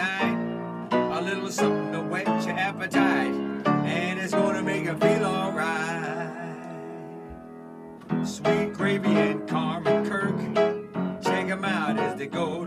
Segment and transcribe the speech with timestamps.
[0.00, 3.34] A little something to whet your appetite,
[3.66, 6.64] and it's gonna make you feel alright.
[8.24, 10.38] Sweet gravy and Carmen Kirk,
[11.20, 12.64] check 'em out as they go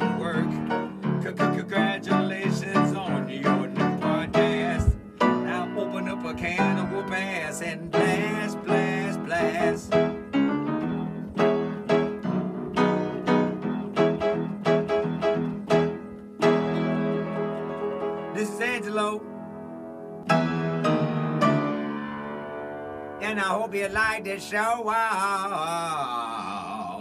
[23.91, 24.81] And I hope you like this show.
[24.83, 26.99] Wow.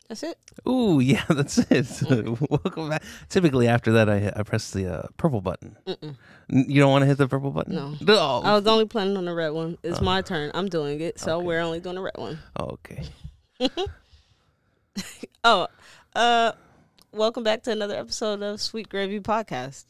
[0.08, 0.38] That's it.
[0.66, 1.86] Ooh, yeah, that's it.
[2.50, 3.04] Welcome back.
[3.28, 5.76] Typically, after that, I I press the uh, purple button.
[5.86, 6.16] Mm-mm.
[6.50, 7.76] N- You don't want to hit the purple button?
[7.76, 7.96] No.
[8.00, 8.42] No.
[8.46, 9.78] I was only planning on the red one.
[9.84, 10.52] It's my turn.
[10.54, 11.46] I'm doing it, so Okay.
[11.46, 12.40] we're only doing the red one.
[12.58, 13.04] Oh, okay.
[15.44, 15.68] Oh,
[16.16, 16.52] uh,
[17.14, 19.86] welcome back to another episode of Sweet Gravy Podcast.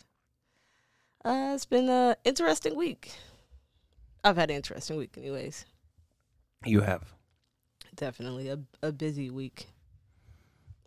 [1.24, 3.14] Uh, it's been an interesting week.
[4.24, 5.66] I've had an interesting week, anyways.
[6.66, 7.14] You have.
[7.96, 9.68] Definitely a a busy week.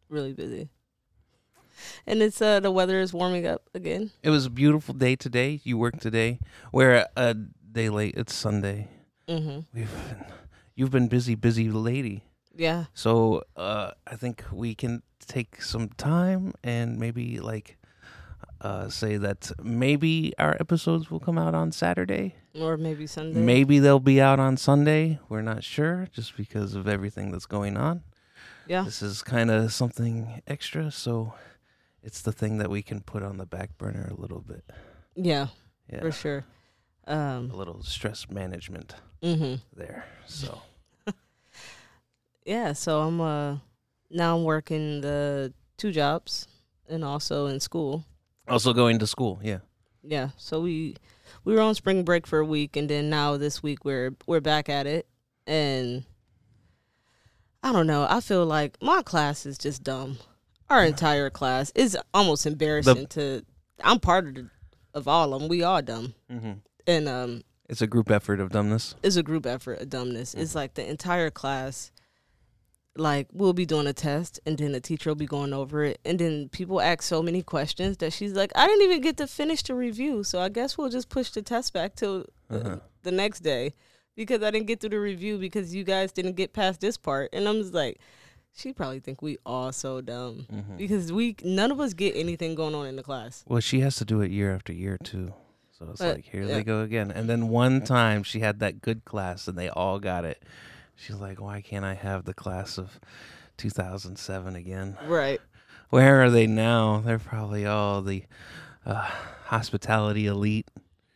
[0.09, 0.69] Really busy.
[2.07, 4.11] And it's uh the weather is warming up again.
[4.23, 5.61] It was a beautiful day today.
[5.65, 6.39] You worked today.
[6.73, 8.15] We're a day late.
[8.17, 8.89] It's Sunday.
[9.29, 9.61] Mm-hmm.
[9.73, 10.25] We've been,
[10.75, 12.25] you've been busy, busy lady.
[12.57, 12.85] Yeah.
[12.95, 17.79] So uh, I think we can take some time and maybe like
[18.61, 22.37] uh, say that maybe our episodes will come out on Saturday.
[22.59, 23.39] Or maybe Sunday.
[23.39, 25.19] Maybe they'll be out on Sunday.
[25.29, 28.03] We're not sure just because of everything that's going on.
[28.67, 28.85] Yeah.
[28.85, 31.35] This is kind of something extra, so
[32.03, 34.65] it's the thing that we can put on the back burner a little bit.
[35.15, 35.49] Yeah,
[35.93, 36.01] Yeah.
[36.01, 36.45] for sure.
[37.07, 39.61] Um, A little stress management mhm.
[39.77, 40.07] there.
[40.27, 40.63] So
[42.45, 43.57] Yeah, so I'm uh
[44.11, 46.47] now I'm working the two jobs
[46.89, 48.05] and also in school.
[48.49, 49.41] also going to school.
[49.43, 49.59] Yeah.
[50.03, 50.97] Yeah, so we
[51.45, 54.41] we were on spring break for a week and then now this week we're we're
[54.43, 55.07] back at it
[55.47, 56.05] and
[57.63, 58.07] I don't know.
[58.09, 60.19] I feel like my class is just dumb.
[60.69, 63.43] Our entire class is almost embarrassing to
[63.83, 64.51] I'm part of the,
[64.93, 65.49] of all of them.
[65.49, 66.15] We are dumb.
[66.31, 66.53] Mm-hmm.
[66.87, 68.95] And um It's a group effort of dumbness.
[69.03, 70.35] it's a group effort of dumbness.
[70.35, 71.91] It's like the entire class,
[72.97, 75.99] like we'll be doing a test, and then the teacher will be going over it,
[76.05, 79.27] and then people ask so many questions that she's like, I didn't even get to
[79.27, 82.77] finish the review, so I guess we'll just push the test back till uh, Uh-huh.
[83.03, 83.75] the next day
[84.17, 87.31] because I didn't get through the review because you guys didn't get past this part,
[87.33, 87.99] and I'm just like.
[88.57, 90.77] She probably think we all so dumb Mm-hmm.
[90.77, 93.43] because we none of us get anything going on in the class.
[93.49, 95.35] Well, she has to do it year after year too.
[95.77, 96.55] So it's But, like here yeah.
[96.55, 97.11] they go again.
[97.11, 100.41] And then one time she had that good class and they all got it.
[100.97, 102.99] She's like, "Why can't I have the class of
[103.57, 105.41] 2007 again?" Right.
[105.91, 107.03] Where are they now?
[107.05, 108.25] They're probably all the
[108.87, 109.09] uh,
[109.45, 110.67] hospitality elite,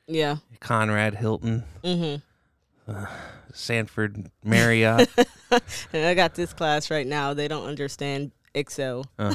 [0.07, 0.37] Yeah.
[0.61, 3.05] Conrad Hilton, Mm-hmm.
[3.53, 5.09] Sanford Marriott.
[5.95, 7.33] And I got this class right now.
[7.33, 9.07] They don't understand Excel.
[9.19, 9.35] uh,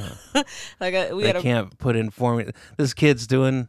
[0.80, 2.52] Like I, we they a can't put in formula.
[2.78, 3.68] This kid's doing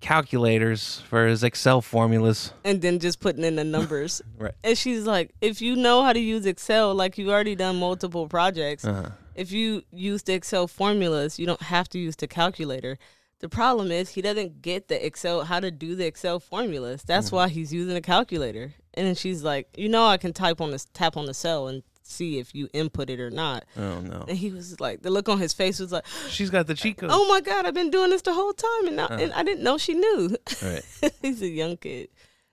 [0.00, 2.52] calculators for his Excel formulas.
[2.64, 4.22] and then just putting in the numbers.
[4.38, 4.54] Right.
[4.64, 8.26] And she's like, if you know how to use Excel, like you've already done multiple
[8.26, 9.10] projects, Uh-huh.
[9.34, 12.98] if you use the Excel formulas, you don't have to use the calculator.
[13.40, 17.02] The problem is he doesn't get the Excel how to do the Excel formulas.
[17.06, 18.74] That's why he's using a calculator.
[18.94, 21.68] And then she's like, you know, I can type on this tap on the cell
[21.68, 23.64] and see if you input it or not.
[23.76, 24.24] Oh no.
[24.28, 26.98] And he was like, the look on his face was like, She's got the cheat
[26.98, 27.10] code.
[27.12, 29.62] oh my god, I've been doing this the whole time, and, now, and I didn't
[29.62, 30.36] know she knew.
[30.62, 30.82] Right.
[31.22, 32.08] He's a young kid,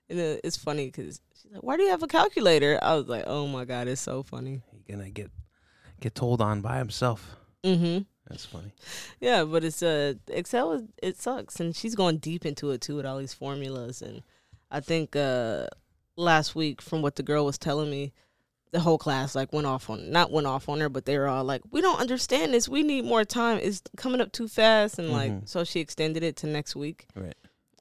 [0.10, 3.08] and uh, it's funny because she's like, "Why do you have a calculator?" I was
[3.08, 5.32] like, "Oh my god, it's so funny." He gonna get
[6.00, 7.36] get told on by himself.
[7.64, 8.04] Mm-hmm.
[8.30, 8.74] That's funny.
[9.20, 12.98] Yeah, but it's uh Excel is it sucks, and she's going deep into it too
[12.98, 14.22] with all these formulas, and
[14.70, 15.68] I think uh
[16.16, 18.14] last week from what the girl was telling me.
[18.72, 21.28] The whole class like went off on not went off on her, but they were
[21.28, 22.68] all like, "We don't understand this.
[22.68, 23.60] We need more time.
[23.64, 25.48] It's coming up too fast." And like, Mhm.
[25.50, 27.08] so she extended it to next week.
[27.16, 27.36] Right.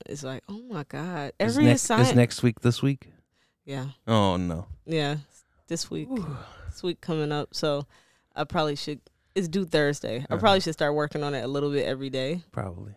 [0.06, 2.10] It's like, oh my god, Is every next, assignment.
[2.10, 3.08] is next week this week?
[3.64, 4.66] yeah, Oh no.
[4.86, 5.16] yeah,
[5.66, 6.08] this week,
[6.70, 7.54] this week coming up.
[7.54, 7.86] So
[8.36, 9.00] I probably should.
[9.34, 10.18] It's due Thursday.
[10.20, 10.36] I Uh-huh.
[10.38, 12.42] probably should start working on it a little bit every day.
[12.52, 12.94] Probably.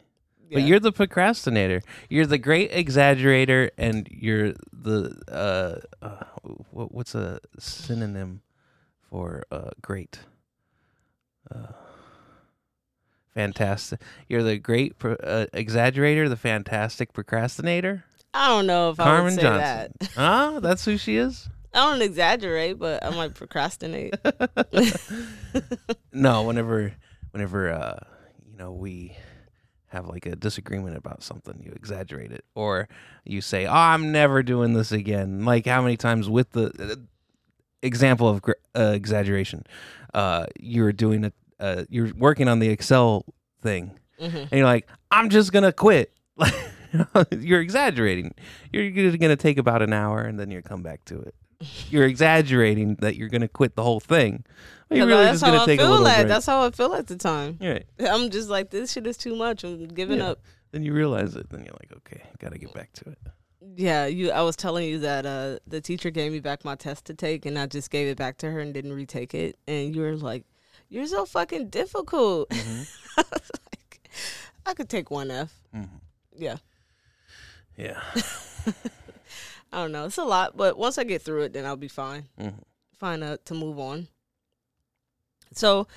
[0.52, 1.82] But you're the procrastinator.
[2.10, 6.24] You're the great exaggerator, and you're the uh, uh
[6.72, 8.42] what, what's a synonym
[9.10, 10.20] for uh great?
[11.50, 11.74] Uh,
[13.34, 14.02] fantastic.
[14.28, 18.04] You're the great pro- uh, exaggerator, the fantastic procrastinator.
[18.34, 19.94] I don't know if I Carmen would say Johnson.
[20.00, 20.10] that.
[20.16, 20.60] Huh?
[20.62, 21.50] That's who she is.
[21.74, 24.16] I don't exaggerate, but I might procrastinate.
[26.14, 26.94] no, whenever
[27.32, 28.00] whenever uh
[28.52, 29.16] you know we
[29.90, 32.88] have like a disagreement about something, you exaggerate it, or
[33.26, 36.96] you say, "Oh, I'm never doing this again." Like how many times with the uh,
[37.82, 38.44] example of
[38.76, 39.66] uh, exaggeration,
[40.14, 43.26] uh, you're doing a uh, you're working on the Excel
[43.62, 46.54] thing, hmm and you're like, "I'm just gonna quit." Like
[47.32, 48.34] you're exaggerating.
[48.72, 51.36] You're gonna take about an hour, and then you come back to it.
[51.90, 54.46] You're exaggerating that you're gonna quit the whole thing.
[54.90, 56.16] You're really that's just gonna how I take a feel little at.
[56.18, 56.28] break.
[56.30, 57.58] That's how I feel at the time.
[57.62, 57.86] Right.
[58.00, 59.64] I'm just like, this shit is too much.
[59.64, 60.30] I'm giving Yeah.
[60.32, 60.42] up.
[60.72, 61.50] Then you realize it.
[61.50, 63.18] Then you're like, okay, gotta get back to it.
[63.76, 64.32] Yeah, you.
[64.32, 67.46] I was telling you that uh, the teacher gave me back my test to take,
[67.46, 69.58] and I just gave it back to her and didn't retake it.
[69.68, 70.46] And you were like,
[70.90, 72.82] "You're so fucking difficult." Mm-hmm.
[73.20, 74.10] I was like,
[74.66, 75.54] I could take one F.
[75.76, 75.96] Mm-hmm.
[76.38, 76.58] Yeah,
[77.78, 78.00] Yeah.
[79.72, 80.06] I don't know.
[80.06, 82.28] It's a lot, but once I get through it, then I'll be fine.
[82.40, 82.56] Mhm.
[82.98, 84.08] Fine uh, to move on.
[85.54, 85.88] So,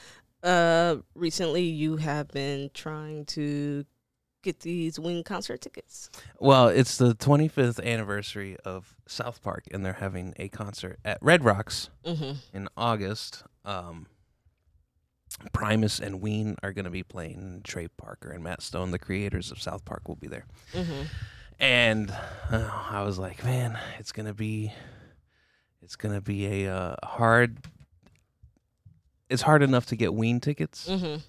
[0.42, 3.84] uh, recently you have been trying to
[4.42, 6.10] get these Ween concert tickets.
[6.40, 11.44] Well, it's the 25th anniversary of South Park, and they're having a concert at Red
[11.44, 12.56] Rocks Mm-hmm.
[12.56, 13.44] in August.
[13.64, 14.06] Um,
[15.52, 17.62] Primus and Ween are going to be playing.
[17.64, 20.44] Trey Parker and Matt Stone, the creators of South Park, will be there.
[20.72, 21.02] Mm-hmm.
[21.62, 22.10] And
[22.50, 24.72] uh, I was like, man, it's going to be,
[25.80, 27.58] it's going to be a uh, hard.
[29.30, 31.20] It's hard enough to get Ween tickets, Mm-hmm.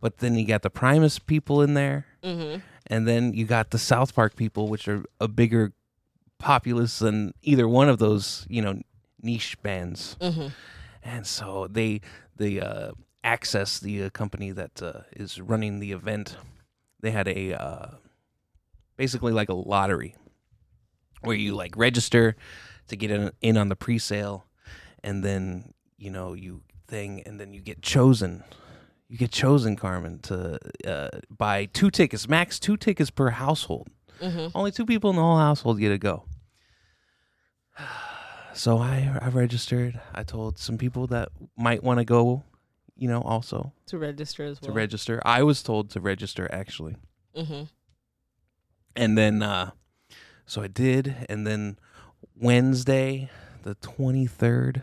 [0.00, 2.06] but then you got the Primus people in there.
[2.22, 2.60] Mm-hmm.
[2.86, 5.72] and then you got the South Park people, which are a bigger
[6.38, 8.78] populace than either one of those, you know,
[9.22, 10.16] niche bands.
[10.20, 10.48] Mm-hmm.
[11.02, 12.00] And so they
[12.36, 12.92] they uh,
[13.24, 16.36] access the uh, company that uh, is running the event.
[17.00, 17.86] They had a uh,
[19.00, 20.14] basically like a lottery
[21.22, 22.36] where you like register
[22.88, 24.44] to get in, in on the pre-sale,
[25.02, 28.44] and then you know you thing, and then you get chosen.
[29.08, 33.88] You get chosen, Carmen, to uh, buy two tickets, max two tickets per household.
[34.20, 34.48] Mm-hmm.
[34.54, 36.24] Only two people in the whole household get to go.
[38.52, 40.00] So I I registered.
[40.14, 42.42] I told some people that might want to go,
[42.96, 44.66] you know, also To register as well.
[44.68, 45.22] to register.
[45.24, 46.96] I was told to register actually.
[47.36, 47.62] mm-hmm.
[48.96, 49.70] And then uh
[50.46, 51.78] so I did and then
[52.36, 53.30] Wednesday
[53.62, 54.82] the 23rd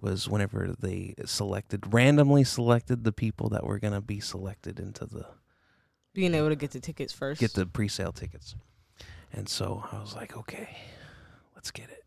[0.00, 5.04] was whenever they selected randomly selected the people that were going to be selected into
[5.06, 5.26] the
[6.14, 7.40] Being able to get the tickets first.
[7.40, 8.54] get the pre-sale tickets.
[9.32, 10.76] And so I was like, okay,
[11.54, 12.04] let's get it.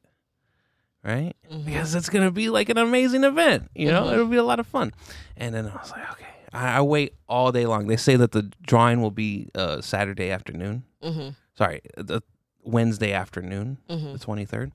[1.04, 1.36] Right?
[1.52, 1.66] Mhm.
[1.66, 4.06] Because it's gonna be like an amazing event, you know.
[4.06, 4.14] Mhm.
[4.14, 4.94] It'll be a lot of fun.
[5.38, 7.88] And then I was like, okay, I, I wait all day long.
[7.88, 10.84] They say that the drawing will be uh, Saturday afternoon.
[11.04, 11.30] Mm-hmm.
[11.56, 12.22] Sorry, the
[12.64, 14.14] Wednesday afternoon, Mm-hmm.
[14.14, 14.72] the twenty third,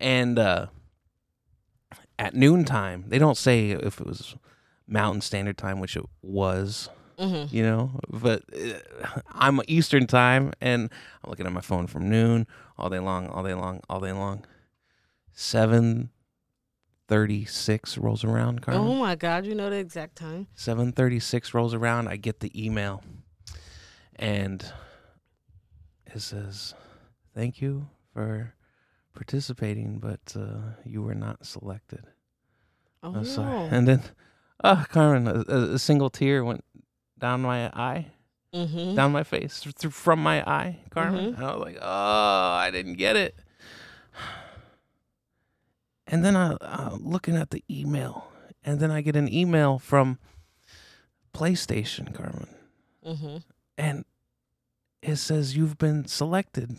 [0.00, 0.66] and uh,
[2.18, 3.04] at noontime.
[3.08, 4.34] They don't say if it was
[4.86, 6.88] Mountain Standard Time, which it was
[7.18, 7.54] Mm-hmm.
[7.54, 10.90] you know but uh, i'm eastern time and
[11.22, 12.46] i'm looking at my phone from noon
[12.78, 14.44] all day long all day long all day long
[17.12, 18.82] 736 rolls around Carmen.
[18.88, 19.44] Oh my God!
[19.44, 20.46] You know the exact time.
[20.54, 23.02] 736 rolls around i get the email
[24.16, 24.64] and
[26.06, 26.74] it says
[27.34, 28.54] thank you for
[29.14, 32.06] participating but uh, you were not selected
[33.02, 33.24] Oh no!
[33.24, 34.02] sorry and then
[34.64, 36.64] oh carmen a, a- single tear went
[37.18, 38.06] down my eye
[38.54, 38.94] mm-hmm.
[38.94, 41.32] down my face through from my eye, Carmen.
[41.32, 41.36] Mhm.
[41.36, 43.36] And I was like, oh, I didn't get it.
[46.06, 48.28] And then I uh, looking at the email,
[48.64, 50.18] and then I get an email from
[51.34, 52.48] PlayStation, Carmen,
[53.06, 53.36] Mm-hmm.
[53.78, 54.04] and
[55.02, 56.76] it says you've been selected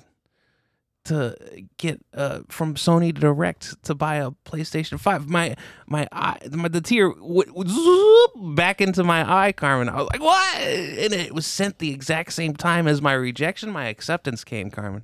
[1.05, 1.35] to
[1.75, 5.27] get uh from Sony Direct to buy a PlayStation Five.
[5.29, 9.89] My my eye, my, the tear w- w- back into my eye, Carmen.
[9.89, 10.57] I was like, what?
[10.61, 13.69] And it was sent the exact same time as my rejection.
[13.71, 15.03] My acceptance came, Carmen.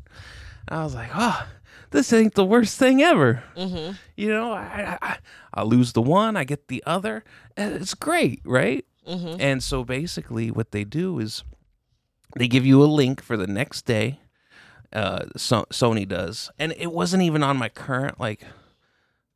[0.70, 1.46] I was like, oh,
[1.92, 3.44] this ain't the worst thing ever.
[3.56, 3.94] Mm-hmm.
[4.16, 5.18] You know, I I,
[5.54, 7.24] I lose the one, I get the other.
[7.58, 8.86] and It's great, right?
[9.08, 9.42] Mm-hmm.
[9.42, 11.44] And so basically, what they do is
[12.38, 14.20] they give you a link for the next day.
[14.94, 18.44] Uh, so- Sony does, and it wasn't even on my current like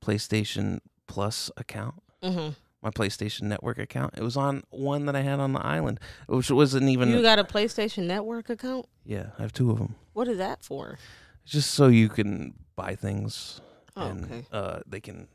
[0.02, 2.54] PlayStation Plus account, Mm-hmm.
[2.82, 4.14] my PlayStation Network account.
[4.18, 7.10] It was on one that I had on the island, which wasn't even.
[7.10, 8.86] You got a PlayStation Network account?
[9.06, 10.98] yeah, I have two of them, What is that for?
[11.46, 13.62] Just so you can buy things
[13.96, 14.46] Oh, and okay.
[14.52, 15.28] uh, they can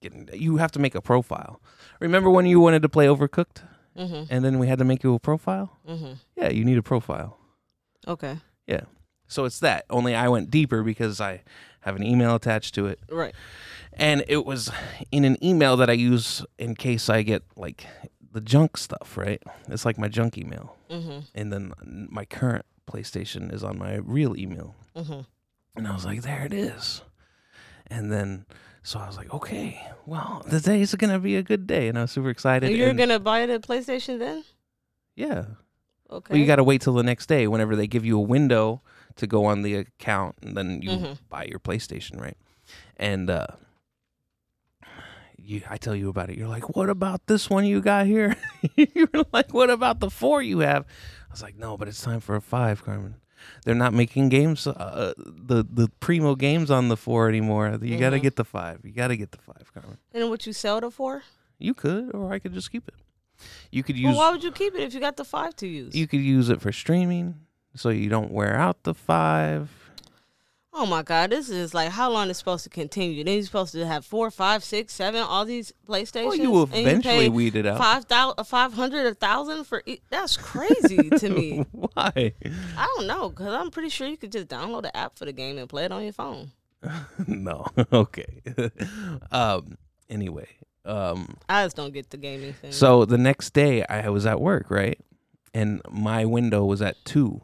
[0.00, 0.14] get.
[0.14, 1.60] In, you have to make a profile.
[2.00, 3.62] Remember when you wanted to play Overcooked,
[3.98, 4.32] Mm-hmm.
[4.32, 5.76] and then we had to make you a profile?
[5.86, 6.12] Mm-hmm.
[6.36, 7.36] Yeah, you need a profile.
[8.06, 8.38] Okay.
[8.66, 8.82] Yeah.
[9.28, 9.84] So it's that.
[9.90, 11.42] Only I went deeper because I
[11.80, 13.00] have an email attached to it.
[13.10, 13.34] Right.
[13.92, 14.70] And it was
[15.12, 17.84] in an email that I use in case I get like
[18.32, 19.42] the junk stuff, right?
[19.68, 20.76] It's like my junk email.
[20.88, 21.18] Mm-hmm.
[21.34, 21.72] And then
[22.10, 24.74] my current PlayStation is on my real email.
[24.96, 25.20] Mm-hmm.
[25.76, 27.02] And I was like, there it is.
[27.86, 28.46] And then,
[28.82, 31.88] so I was like, okay, well, today is going to be a good day.
[31.88, 32.68] And I was super excited.
[32.68, 34.44] And you're gonna buy the PlayStation then?
[35.16, 35.44] yeah.
[36.12, 36.32] Okay.
[36.34, 38.82] Well, you got to wait till the next day whenever they give you a window
[39.14, 41.18] to go on the account and then you Mhm.
[41.28, 42.36] buy your PlayStation, right?
[42.96, 43.46] And uh
[45.38, 46.36] you I tell you about it.
[46.36, 48.36] You're like, "What about this one you got here?"
[48.76, 50.84] you're like, "What about the 4 you have?"
[51.28, 53.16] I was like, "No, but it's time for a 5, Carmen."
[53.64, 57.78] They're not making games uh, the the primo games on the 4 anymore.
[57.82, 58.80] You got to get the 5.
[58.84, 59.98] You got to get the 5, Carmen.
[60.14, 61.22] and what you sell the four?
[61.58, 62.94] You could or I could just keep it.
[63.70, 65.66] You could use Well, why would you keep it if you got the five to
[65.66, 65.94] use?
[65.94, 67.34] you could use it for streaming
[67.74, 69.70] so you don't wear out the five
[70.72, 73.24] oh my God, this is like how long it's supposed to continue?
[73.24, 76.24] Then you're supposed to have four, five, six, seven, all these PlayStations.
[76.26, 79.82] well you you eventually pay weed it out five thousand, five hundred, a thousand for
[79.86, 81.64] e- that's crazy to me.
[81.72, 82.32] why
[82.76, 85.32] I don't know because I'm pretty sure you could just download the app for the
[85.32, 86.52] game and play it on your phone.
[87.26, 88.40] no okay
[89.30, 89.76] um
[90.08, 90.46] anyway
[90.86, 92.72] um I just don't get the gaming thing.
[92.72, 94.98] so the next day i was at work right
[95.52, 97.42] and my window was at two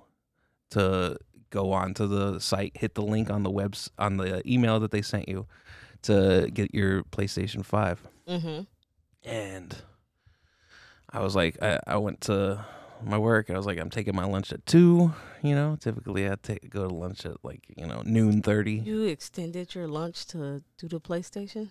[0.70, 1.18] to
[1.50, 4.90] go on to the site hit the link on the webs on the email that
[4.90, 5.46] they sent you
[6.02, 8.60] to get your playstation 5 mm-hmm.
[9.28, 9.76] and
[11.10, 12.64] I was like, I, I went to
[13.02, 13.48] my work.
[13.48, 15.14] I was like, I'm taking my lunch at two.
[15.42, 18.74] You know, typically I take go to lunch at like you know noon thirty.
[18.74, 21.70] you extended your lunch to do the PlayStation.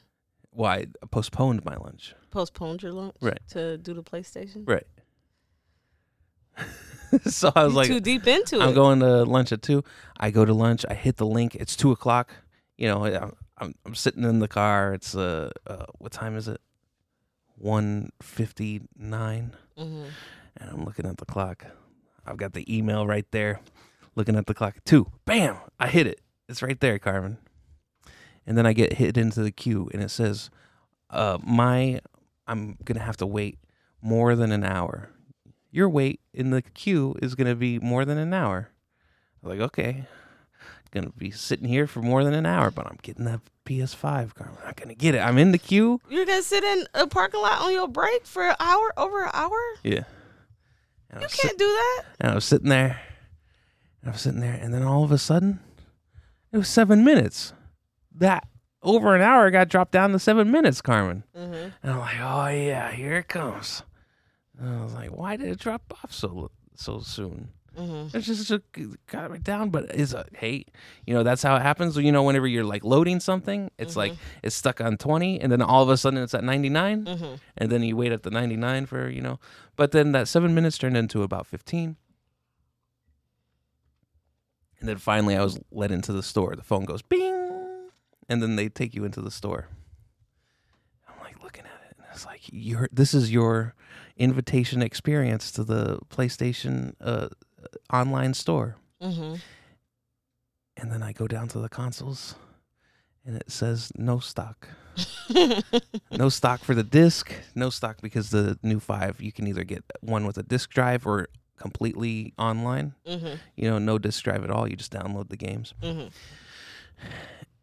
[0.51, 2.15] Why I postponed my lunch?
[2.32, 3.39] Postponed your lunch Right.
[3.50, 4.67] to do the PlayStation.
[4.67, 4.88] Right.
[7.25, 8.74] so I was You like, too deep into I'm it.
[8.75, 9.83] going to lunch at two.
[10.17, 10.85] I go to lunch.
[10.89, 11.55] I hit the link.
[11.55, 12.33] It's two o'clock.
[12.77, 14.93] You know, I'm I'm, I'm sitting in the car.
[14.93, 16.59] It's uh, uh what time is it?
[17.57, 19.55] One fifty nine.
[19.77, 20.05] hmm
[20.57, 21.65] and I'm looking at the clock.
[22.25, 23.59] I've got the email right there.
[24.15, 24.75] Looking at the clock.
[24.85, 25.12] Two.
[25.25, 25.57] Bam!
[25.77, 26.21] I hit it.
[26.47, 27.38] It's right there, Carmen.
[28.47, 30.50] And then I get hit into the queue and it says,
[31.09, 32.00] uh, my
[32.47, 33.59] I'm gonna have to wait
[34.01, 35.09] more than an hour.
[35.75, 38.70] Your wait in the queue is gonna be more than an hour.
[39.44, 40.05] I'm like, okay.
[40.63, 44.34] I'm Gonna be sitting here for more than an hour, but I'm getting that PS5,
[44.36, 44.55] Carmen.
[44.62, 45.20] I'm not gonna get it.
[45.20, 46.00] I'm in the queue.
[46.10, 49.32] You're gonna sit in a parking lot on your break for an hour, over an
[49.34, 49.58] hour.
[49.84, 50.03] Yeah.
[51.10, 52.03] And You sit- can't do that.
[52.22, 53.01] And I was sitting there,
[54.01, 55.60] and I was sitting there, and then all of a sudden,
[56.53, 57.51] it was seven minutes.
[58.13, 58.48] That
[58.82, 61.25] over an hour got dropped down to seven minutes, Carmen.
[61.38, 61.53] Mm-hmm.
[61.84, 63.84] And I'm like, oh yeah, here it comes.
[64.59, 67.50] And I was like, why did it drop off so so soon?
[67.77, 68.15] Mm-hmm.
[68.15, 68.62] It's just, just
[69.07, 70.63] got it down, but it's a hey,
[71.05, 71.97] you know that's how it happens.
[71.97, 75.62] You know, whenever you're like loading something, it's like it's stuck on twenty, and then
[75.62, 77.35] all of a sudden it's at ninety nine Mm-hmm.
[77.57, 79.39] and then you wait at the 99 for you know
[79.75, 81.97] but then that seven minutes turned into about 15
[84.79, 87.89] and then finally i was led into the store the phone goes bing
[88.29, 89.67] and then they take you into the store
[91.07, 93.74] i'm like looking at it and it's like your this is your
[94.17, 97.27] invitation experience to the playstation uh,
[97.91, 99.36] online store Mm-hmm.
[100.77, 102.36] and then i go down to the consoles
[103.25, 104.69] and it says no stock
[106.12, 109.84] no stock for the disc no stock because the new five you can either get
[110.00, 113.36] one with a disc drive or completely online mm-hmm.
[113.57, 116.07] you know no disc drive at all you just download the games Mm-hmm.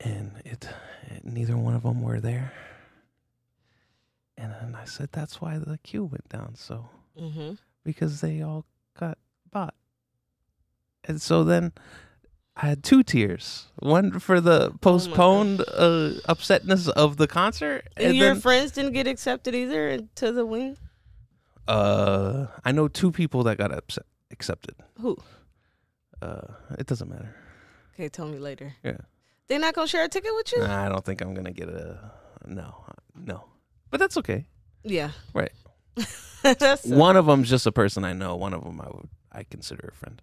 [0.01, 0.69] and it,
[1.09, 2.53] it neither one of them were there
[4.43, 7.53] and then i said that's why the queue went down so Mm-hmm.
[7.85, 8.65] because they all
[8.99, 9.17] got
[9.51, 9.75] bought
[11.05, 11.73] and so then
[12.55, 13.69] I had two tiers.
[13.79, 18.93] One for the postponed uh, upsetness of the concert, And, and your then friends didn't
[18.93, 20.77] get accepted either into the Ween.
[21.67, 24.75] Uh, I know two people that got upset, accepted.
[25.01, 25.17] Who?
[26.21, 27.35] Uh, it doesn't matter.
[27.95, 28.75] Okay, tell me later.
[28.85, 28.99] Yeah.
[29.49, 30.59] They're not gonna share a ticket with you.
[30.61, 32.13] Nah, I don't think I'm gonna get a
[32.47, 32.85] no,
[33.17, 33.45] no.
[33.93, 34.47] But that's okay.
[34.83, 35.11] Yeah.
[35.35, 35.53] Right.
[36.43, 38.35] That's One of them's just a person I know.
[38.35, 40.21] One of them I would I consider a friend.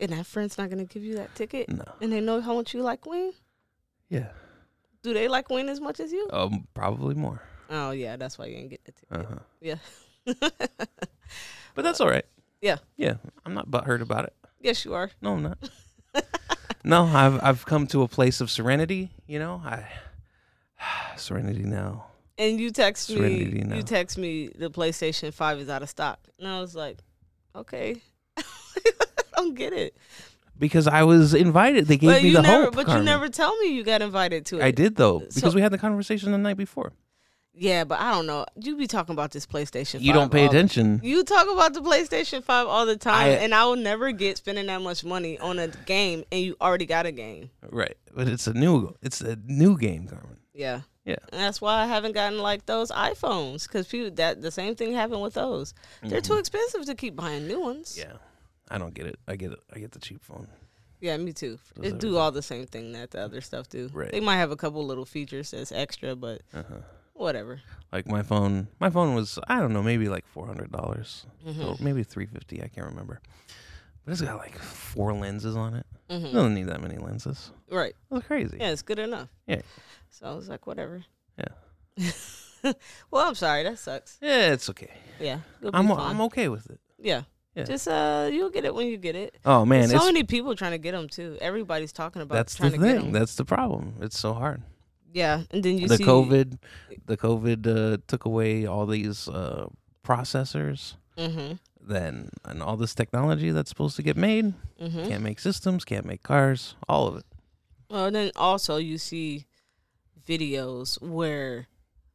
[0.00, 1.84] and that friend's not gonna give you that ticket, No.
[2.00, 3.32] and they know how much you like Ween.
[4.08, 4.30] Yeah.
[5.04, 6.26] Do they like Ween as much as you?
[6.32, 7.40] Um, probably more.
[7.70, 9.26] Oh yeah, that's why you didn't get the ticket.
[9.30, 9.38] huh.
[9.60, 9.76] Yeah.
[11.74, 12.24] But that's all right.
[12.60, 12.78] Yeah.
[12.96, 13.16] Yeah.
[13.44, 14.32] I'm not butthurt about it.
[14.62, 15.10] yes, you are.
[15.20, 15.58] No, I'm not.
[16.84, 19.10] no, I've I've come to a place of serenity.
[19.26, 19.84] You know, I
[21.18, 22.06] serenity now.
[22.38, 23.60] And you text Serenity me.
[23.60, 23.76] now.
[23.76, 26.98] You text me the PlayStation Five is out of stock, and I was like,
[27.54, 28.00] okay,
[28.36, 28.42] I
[29.36, 29.96] don't get it.
[30.58, 31.86] because I was invited.
[31.86, 32.74] They gave But me you the never, hope.
[32.74, 33.02] but Carmen.
[33.02, 34.64] you never tell me you got invited to it.
[34.64, 36.92] I did though because So- we had the conversation the night before.
[37.56, 38.46] Yeah, but I don't know.
[38.60, 40.00] You be talking about this PlayStation.
[40.00, 40.98] You don't pay attention.
[41.04, 44.38] You talk about the PlayStation Five all the time, I- and I will never get
[44.38, 47.50] spending that much money on a game, and you already got a game.
[47.70, 50.38] Right, but it's a new it's a new game, Carmen.
[50.52, 50.80] Yeah.
[51.04, 51.16] Yeah.
[51.32, 54.94] And that's why I haven't gotten like those iPhones because people that the same thing
[54.94, 55.74] happened with those.
[56.02, 57.98] They're too expensive to keep buying new ones.
[57.98, 58.10] Mm-hmm.
[58.10, 58.16] Yeah,
[58.70, 59.18] I don't get it.
[59.28, 59.60] I get it.
[59.74, 60.48] I get the cheap phone.
[61.00, 61.58] Yeah, me too.
[61.76, 62.16] Does It do everything.
[62.16, 63.90] all the same thing that the other stuff do.
[63.92, 64.10] Right.
[64.10, 66.76] They might have a couple little features that's extra, but Uh-huh.
[67.12, 67.60] whatever.
[67.92, 71.80] Like my phone, my phone was I don't know maybe like four hundred dollars, Mhm.
[71.80, 72.62] maybe three fifty.
[72.62, 73.20] I can't remember.
[74.04, 75.86] But it's got like four lenses on it.
[76.10, 77.50] hmm It doesn't need that many lenses.
[77.70, 77.94] Right.
[78.10, 78.58] That's crazy.
[78.60, 79.28] Yeah, it's good enough.
[79.46, 79.62] Yeah.
[80.10, 81.04] So I was like, whatever.
[81.38, 82.12] Yeah.
[83.10, 83.62] well, I'm sorry.
[83.62, 84.18] That sucks.
[84.20, 84.90] Yeah, it's okay.
[85.18, 85.38] Yeah.
[85.72, 85.98] I'm fine.
[85.98, 86.80] I'm okay with it.
[87.00, 87.22] Yeah.
[87.54, 87.64] Yeah.
[87.64, 89.36] Just uh, you'll get it when you get it.
[89.44, 91.38] Oh man, There's so many people trying to get them too.
[91.40, 93.04] Everybody's talking about that's trying the to get thing.
[93.04, 93.12] them.
[93.12, 93.94] That's the problem.
[94.00, 94.62] It's so hard.
[95.12, 95.86] Yeah, and then you see.
[95.86, 96.58] the see COVID,
[97.06, 99.66] the COVID uh, took away all these uh,
[100.04, 100.94] processors.
[101.16, 101.52] hmm
[101.86, 106.06] Then and all this technology that's supposed to get made hmm can't make systems, can't
[106.06, 107.24] make cars, all of it.
[107.90, 109.44] Well, then also you see
[110.26, 111.66] videos where,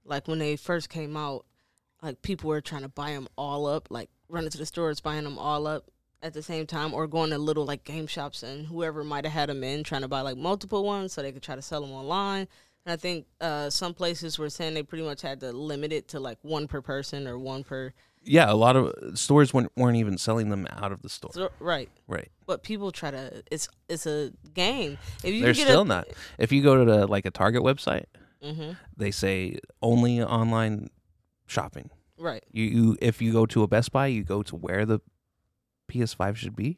[0.03, 1.45] like when they first came out,
[2.01, 5.23] like people were trying to buy them all up, like running to the stores buying
[5.23, 5.85] them all up
[6.21, 9.33] at the same time, or going to little like game shops and whoever might have
[9.33, 11.81] had them in trying to buy like multiple ones so they could try to sell
[11.81, 12.47] them online.
[12.85, 16.07] And I think uh, some places were saying they pretty much had to limit it
[16.09, 17.93] to like one per person or one per.
[18.23, 21.31] Yeah, a lot of stores weren't, weren't even selling them out of the store.
[21.33, 22.29] So, right, Right.
[22.45, 23.41] but people try to.
[23.49, 24.97] It's it's a game.
[25.23, 26.07] If you They're get still a, not.
[26.37, 28.05] If you go to the, like a Target website,
[28.43, 30.89] hmm they say only online
[31.47, 31.89] shopping.
[32.17, 32.43] Right.
[32.51, 34.99] You, you if you go to a Best Buy, you go to where the
[35.89, 36.77] PS5 should be.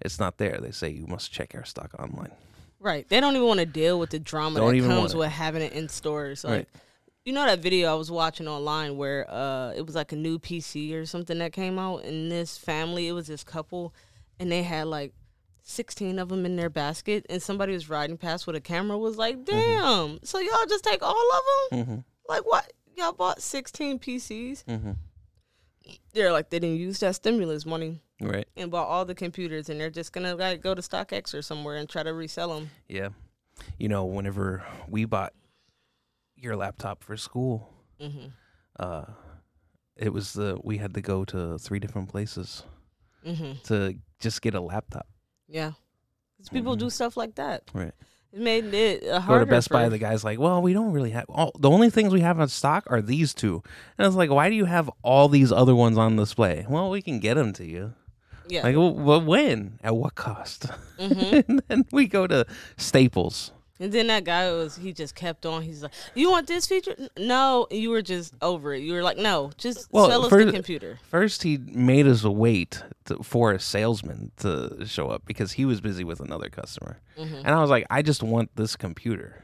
[0.00, 0.58] It's not there.
[0.60, 2.32] They say you must check our stock online.
[2.80, 3.08] Right.
[3.08, 5.72] They don't even want to deal with the drama Don't that comes with having it
[5.72, 6.44] in stores.
[6.44, 6.68] Like, Right.
[7.24, 10.38] You know that video I was watching online where uh it was like a new
[10.38, 13.94] PC or something that came out, and this family, it was this couple,
[14.38, 15.12] and they had like.
[15.66, 19.16] 16 of them in their basket and somebody was riding past with a camera was
[19.16, 21.98] like damn so y'all just take all of them Mm-hmm.
[22.28, 24.90] like what y'all bought 16 pcs Mm-hmm.
[26.12, 28.46] they're like they didn't use that stimulus money Right.
[28.58, 31.76] and bought all the computers and they're just gonna like go to stockx or somewhere
[31.76, 33.08] and try to resell them Yeah.
[33.78, 35.32] You know, whenever we bought
[36.44, 38.26] your laptop for school, mm-hmm.
[38.78, 39.04] uh,
[39.96, 42.62] it was the we had to go to three different places
[43.26, 43.52] Mm-hmm.
[43.64, 45.06] to just get a laptop.
[45.48, 45.72] Yeah,
[46.36, 46.80] 'Cause people Mhm.
[46.80, 47.62] do stuff like that.
[47.72, 47.94] Right.
[48.32, 49.88] It made it uh, Go to Best Buy.
[49.88, 52.48] The guy's like, "Well, we don't really have all the only things we have on
[52.48, 53.62] stock are these two.
[53.96, 56.90] And I was like, "Why do you have all these other ones on display?" Well,
[56.90, 57.94] we can get them to you.
[58.46, 58.62] yeah.
[58.64, 59.78] Like, well, when?
[59.82, 60.66] At what cost?
[60.98, 62.44] hmm and then we go to
[62.76, 63.52] Staples.
[63.80, 65.62] And then that guy was he just kept on.
[65.62, 66.94] He's like, "You want this feature?
[67.18, 68.82] No." You were just over it.
[68.82, 72.22] You were like, "No, just Well, sell us for- the computer." First, he made us
[72.22, 77.00] wait to, for a salesman to show up because he was busy with another customer.
[77.16, 79.42] hmm And I was like, I just want this computer.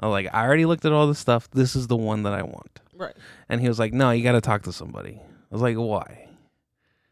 [0.00, 1.48] I was like, I already looked at all this stuff.
[1.52, 2.80] This is the one that I want.
[2.96, 3.14] Right.
[3.48, 5.20] And he was like, No, you got to talk to somebody.
[5.22, 6.28] I was like, Why?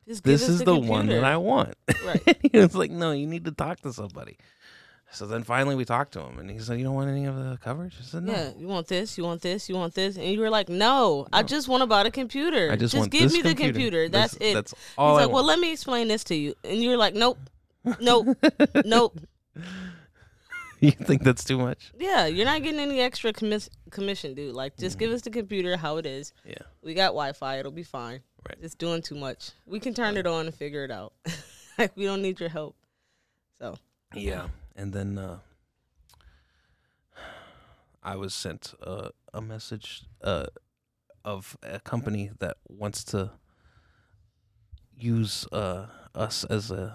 [0.07, 1.75] This is the, one that I want.
[2.05, 2.37] Right.
[2.53, 4.37] he was like, No, you need to talk to somebody.
[5.13, 7.35] So then finally we talked to him and he said, You don't want any of
[7.37, 7.95] the coverage?
[8.01, 8.33] I said, No.
[8.33, 11.27] Yeah, you want this, you want this, you want this, and you were like, "No,
[11.33, 12.71] I just want to buy the computer.
[12.71, 13.73] I just, want give me the computer.
[13.73, 14.09] computer.
[14.09, 16.55] That's This- it." That's all He's I like, "Well, let me explain this to you,"
[16.65, 17.39] and you're like, "Nope,
[18.01, 18.29] nope,
[18.85, 19.19] nope."
[20.81, 21.93] you think that's too much?
[21.99, 24.55] Yeah, you're not getting any extra commis- commission, dude.
[24.55, 25.07] Like, just Mm-hmm.
[25.07, 26.33] give us the computer how it is.
[26.47, 26.55] Yeah.
[26.83, 27.59] We got Wi-Fi.
[27.59, 28.21] It'll be fine.
[28.49, 28.57] Right.
[28.63, 29.51] It's doing too much.
[29.67, 31.13] We can turn it on and figure it out.
[31.79, 32.77] like, we don't need your help.
[33.61, 33.77] So,
[34.15, 34.47] Yeah.
[34.81, 35.41] And then uh,
[38.03, 40.47] I was sent uh, a message uh,
[41.23, 43.33] of a company that wants to
[44.99, 46.95] use uh, us as a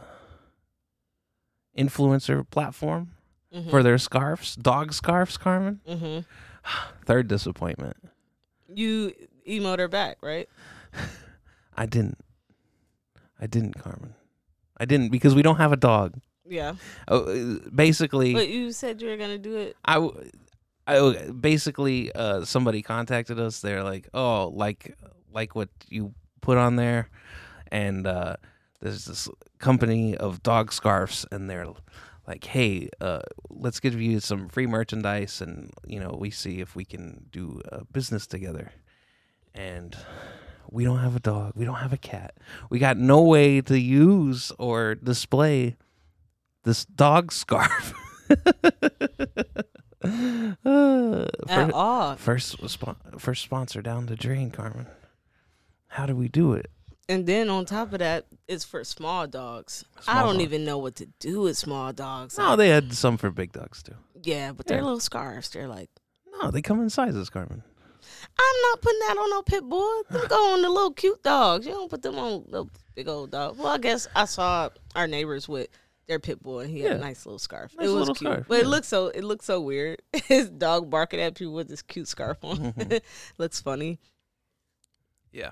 [1.78, 3.12] influencer platform
[3.56, 5.80] mhm, for their scarves, dog scarves, Carmen.
[5.88, 6.26] mhm.
[7.06, 7.98] Third disappointment.
[8.68, 9.14] you
[9.48, 10.50] emote her back, right?
[11.78, 12.18] I didn't.
[13.40, 14.16] I didn't, Carmen.
[14.76, 16.16] I didn't because we don't have a dog.
[16.48, 16.76] Yeah,
[17.08, 19.76] Oh, uh, basically, but you said you were gonna do it.
[19.84, 20.30] I, w-
[20.86, 23.62] I basically uh, somebody contacted us.
[23.62, 24.96] They're like, oh, like
[25.34, 27.10] like what you put on there,
[27.72, 28.36] and uh,
[28.80, 29.28] there's this
[29.58, 31.68] company of dog scarves, and they're
[32.28, 36.76] like, hey, uh, let's give you some free merchandise, and you know, we see if
[36.76, 38.72] we can do business together,
[39.54, 39.96] and.
[40.72, 41.54] We don't have a dog.
[41.56, 42.34] We don't have a cat.
[42.72, 45.78] We got no way to use or display
[46.66, 47.94] this dog scarf.
[50.04, 52.16] Uh, At all.
[52.16, 52.58] first,
[53.18, 54.86] first sponsor down the drain, Carmen.
[55.88, 56.70] How do we do it?
[57.10, 59.84] And then on top of that, it's for small dogs.
[60.08, 62.38] I don't even know what to do with small dogs.
[62.38, 63.96] No, they had some for big dogs too.
[64.24, 64.84] yeah, but they're Yeah.
[64.84, 65.50] little scarves.
[65.50, 65.90] They're like,
[66.42, 67.64] No, they come in sizes, Carmen.
[68.38, 70.04] I'm not putting that on no pit bull.
[70.10, 71.66] Them go on the little cute dogs.
[71.66, 73.58] You don't put them on the big old dog.
[73.58, 75.68] Well, I guess I saw our neighbors with
[76.08, 77.74] their pit bull, and he had a nice little scarf.
[77.78, 80.02] Nice it was cute, scarf, but it looks so it looks so weird.
[80.26, 82.74] His dog barking at people with this cute scarf on.
[82.74, 83.02] Mhm.
[83.38, 84.00] looks funny.
[85.32, 85.52] Yeah.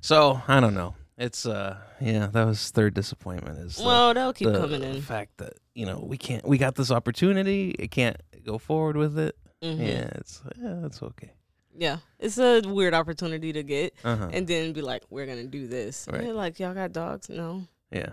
[0.00, 0.94] So I don't know.
[1.16, 5.00] It's uh yeah, that was third disappointment is the, well, they'll keep the coming in.
[5.00, 9.18] fact that you know we can't we got this opportunity, it can't go forward with
[9.18, 9.36] it.
[9.62, 9.78] Mhm.
[9.78, 11.32] Yeah, it's yeah, that's okay.
[11.76, 14.28] Yeah, it's a weird opportunity to get, Uh huh.
[14.32, 16.32] and then be like, "We're gonna do this." Right.
[16.32, 17.28] like, "Y'all got dogs?
[17.28, 17.64] No.
[17.90, 18.10] Yeah.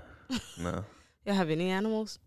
[0.60, 0.84] No.
[1.26, 2.20] Y'all have any animals?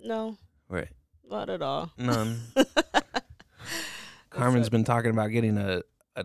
[0.00, 0.36] No,
[0.68, 0.88] Right.
[1.28, 2.40] not at all." None.
[4.30, 5.82] Carmen's been talking about getting a,
[6.16, 6.24] a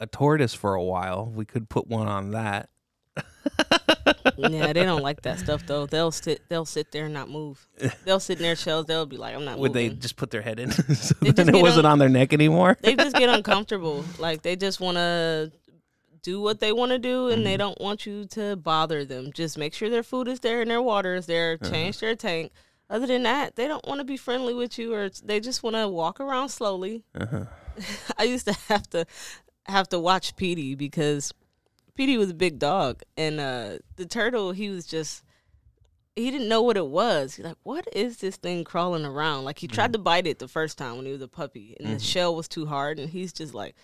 [0.00, 1.26] a tortoise for a while.
[1.26, 2.68] We could put one on that.
[4.36, 5.86] yeah, they don't like that stuff though.
[5.86, 6.42] They'll sit.
[6.48, 7.66] They'll sit there and not move.
[8.04, 8.86] They'll sit in their shells.
[8.86, 11.60] They'll be like, "I'm not Would they just put their head in so then it
[11.62, 12.76] wasn't on- on their neck anymore?
[12.82, 14.04] They just get uncomfortable.
[14.18, 15.52] Like they just want to
[16.24, 17.44] do what they want to do, and Mm-hmm.
[17.44, 19.30] they don't want you to bother them.
[19.32, 21.56] Just make sure their food is there and their water is there.
[21.60, 21.70] Uh-huh.
[21.70, 22.50] Change their tank.
[22.90, 25.76] Other than that, they don't want to be friendly with you, or they just want
[25.76, 27.04] to walk around slowly.
[27.14, 27.44] Uh-huh.
[28.18, 29.06] I used to have to
[29.66, 31.32] have to watch Petey because
[31.94, 35.22] Petey was a big dog, and uh, the turtle he was just
[36.16, 37.34] he didn't know what it was.
[37.36, 40.46] He's like, "What is this thing crawling around?" Like he tried to bite it the
[40.48, 43.32] first time when he was a puppy, and the shell was too hard, and he's
[43.32, 43.74] just like,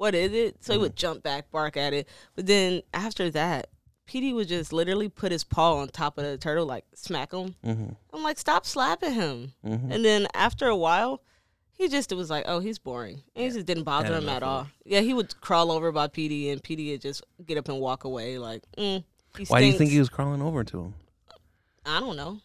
[0.00, 3.68] "What is it?" So he would jump back, bark at it, but then after that.
[4.06, 7.54] Petey would just literally put his paw on top of the turtle, like smack him.
[7.64, 7.92] Mm-hmm.
[8.12, 9.52] I'm like, stop slapping him.
[9.64, 9.88] Mhm.
[9.92, 11.22] And then after a while,
[11.70, 13.22] he just was like, oh, he's boring.
[13.36, 14.66] And he just didn't bother him at all.
[14.84, 18.02] Yeah, he would crawl over by Petey, and Petey would just get up and walk
[18.02, 18.36] away.
[18.38, 19.04] Like, mm,
[19.46, 20.94] Why do you think he was crawling over to him?
[21.86, 22.40] I don't know.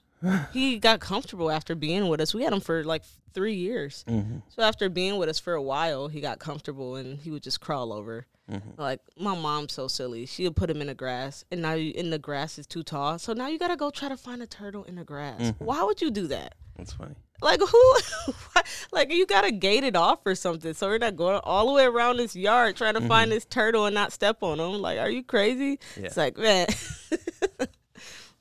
[0.54, 2.34] He got comfortable after being with us.
[2.34, 4.04] We had him for like three years.
[4.08, 4.38] Mm-hmm.
[4.50, 7.62] So after being with us for a while, he got comfortable and he would just
[7.62, 8.26] crawl over.
[8.52, 8.80] Mm-hmm.
[8.80, 10.26] Like my mom's so silly.
[10.26, 13.18] She'll put him in the grass, and now you, in the grass is too tall.
[13.18, 15.42] So now you gotta go try to find a turtle in the grass.
[15.42, 15.64] Mm-hmm.
[15.64, 16.54] Why would you do that?
[16.78, 17.16] That's funny.
[17.42, 17.96] Like who?
[18.92, 21.86] like you gotta gate it off or something, so we're not going all the way
[21.86, 24.80] around this yard trying to find this turtle and not step on him.
[24.82, 25.78] Like, are you crazy?
[25.78, 26.02] Mm-hmm.
[26.02, 26.06] Yeah.
[26.06, 26.68] It's like man,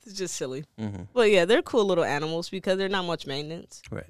[0.06, 0.64] it's just silly.
[0.78, 1.04] Mm-hmm.
[1.12, 3.82] But yeah, they're cool little animals because they're not much maintenance.
[3.90, 4.06] Right.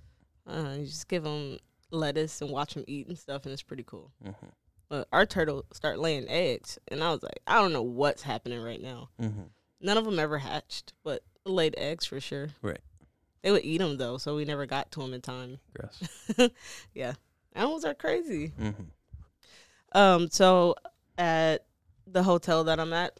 [0.47, 1.59] Uh, you just give them
[1.91, 4.11] lettuce and watch them eat and stuff, and it's pretty cool.
[4.25, 4.47] Mm-hmm.
[4.89, 8.61] But our turtle start laying eggs, and I was like, I don't know what's happening
[8.61, 9.09] right now.
[9.21, 9.43] Mm-hmm.
[9.81, 12.49] None of them ever hatched, but laid eggs for sure.
[12.63, 12.81] Right.
[13.43, 15.59] They would eat them though, so we never got to them in time.
[15.75, 16.51] Gross.
[16.95, 17.13] yeah,
[17.53, 18.53] animals are crazy.
[18.59, 18.83] Mm-hmm.
[19.93, 20.77] Um, so
[21.19, 21.67] at
[22.07, 23.19] the hotel that I'm at,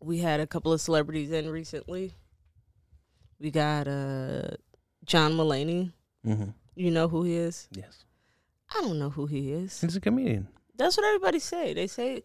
[0.00, 2.14] we had a couple of celebrities in recently.
[3.38, 4.48] We got uh
[5.04, 5.92] John Mulaney.
[6.26, 6.50] Mm-hmm.
[6.74, 7.68] You know who he is?
[7.72, 8.04] Yes.
[8.74, 9.80] I don't know who he is.
[9.80, 10.48] He's a comedian.
[10.76, 11.72] That's what everybody say.
[11.74, 12.22] They say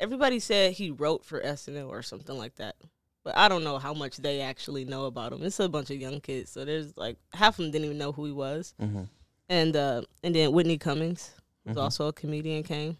[0.00, 2.76] everybody said he wrote for SNL or something like that.
[3.24, 5.42] But I don't know how much they actually know about him.
[5.42, 8.12] It's a bunch of young kids, so there's like half of them didn't even know
[8.12, 8.72] who he was.
[8.80, 9.02] Mm-hmm.
[9.48, 11.32] And uh, and then Whitney Cummings
[11.64, 11.80] was Mhm.
[11.82, 12.96] also a comedian came.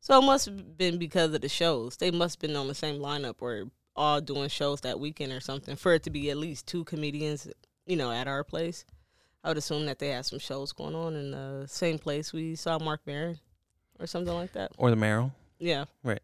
[0.00, 1.96] So it must have been because of the shows.
[1.96, 3.64] They must have been on the same lineup or
[3.96, 7.48] all doing shows that weekend or something for it to be at least two comedians,
[7.86, 8.84] you know, at our place.
[9.42, 12.56] I would assume that they had some shows going on in the same place we
[12.56, 13.38] saw Marc Maron
[13.98, 14.72] or something like that.
[14.76, 15.32] Or the Merrill.
[15.58, 15.86] Yeah.
[16.04, 16.20] Right.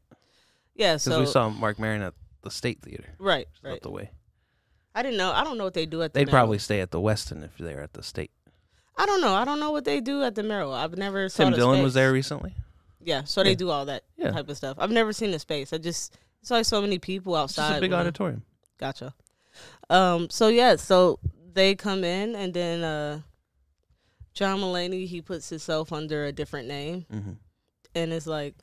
[0.74, 3.04] Yeah, Because so we saw Marc Maron at the State Theater.
[3.18, 3.74] right, Right.
[3.74, 4.10] Up the way.
[4.94, 5.32] I didn't know.
[5.32, 6.40] I don't know what they do at the They'd Merrill.
[6.40, 8.30] probably stay at the Westin if they're at the State.
[8.96, 9.34] I don't know.
[9.34, 10.72] I don't know what they do at the Merrill.
[10.74, 11.84] I've never Tim Dillon space.
[11.84, 12.54] was there recently.
[13.04, 13.56] Yeah, so they Yeah.
[13.56, 14.30] do all that Yeah.
[14.30, 14.76] type of stuff.
[14.80, 15.72] I've never seen the space.
[15.72, 17.68] I just saw so many people It's outside.
[17.68, 18.42] just a big auditorium.
[18.78, 19.14] Gotcha.
[19.90, 20.30] Um.
[20.30, 20.76] So yeah.
[20.76, 21.18] So
[21.52, 23.20] they come in, and then uh,
[24.34, 27.32] John Mulaney he puts himself under a different name, Mm-hmm.
[27.94, 28.54] and it's like,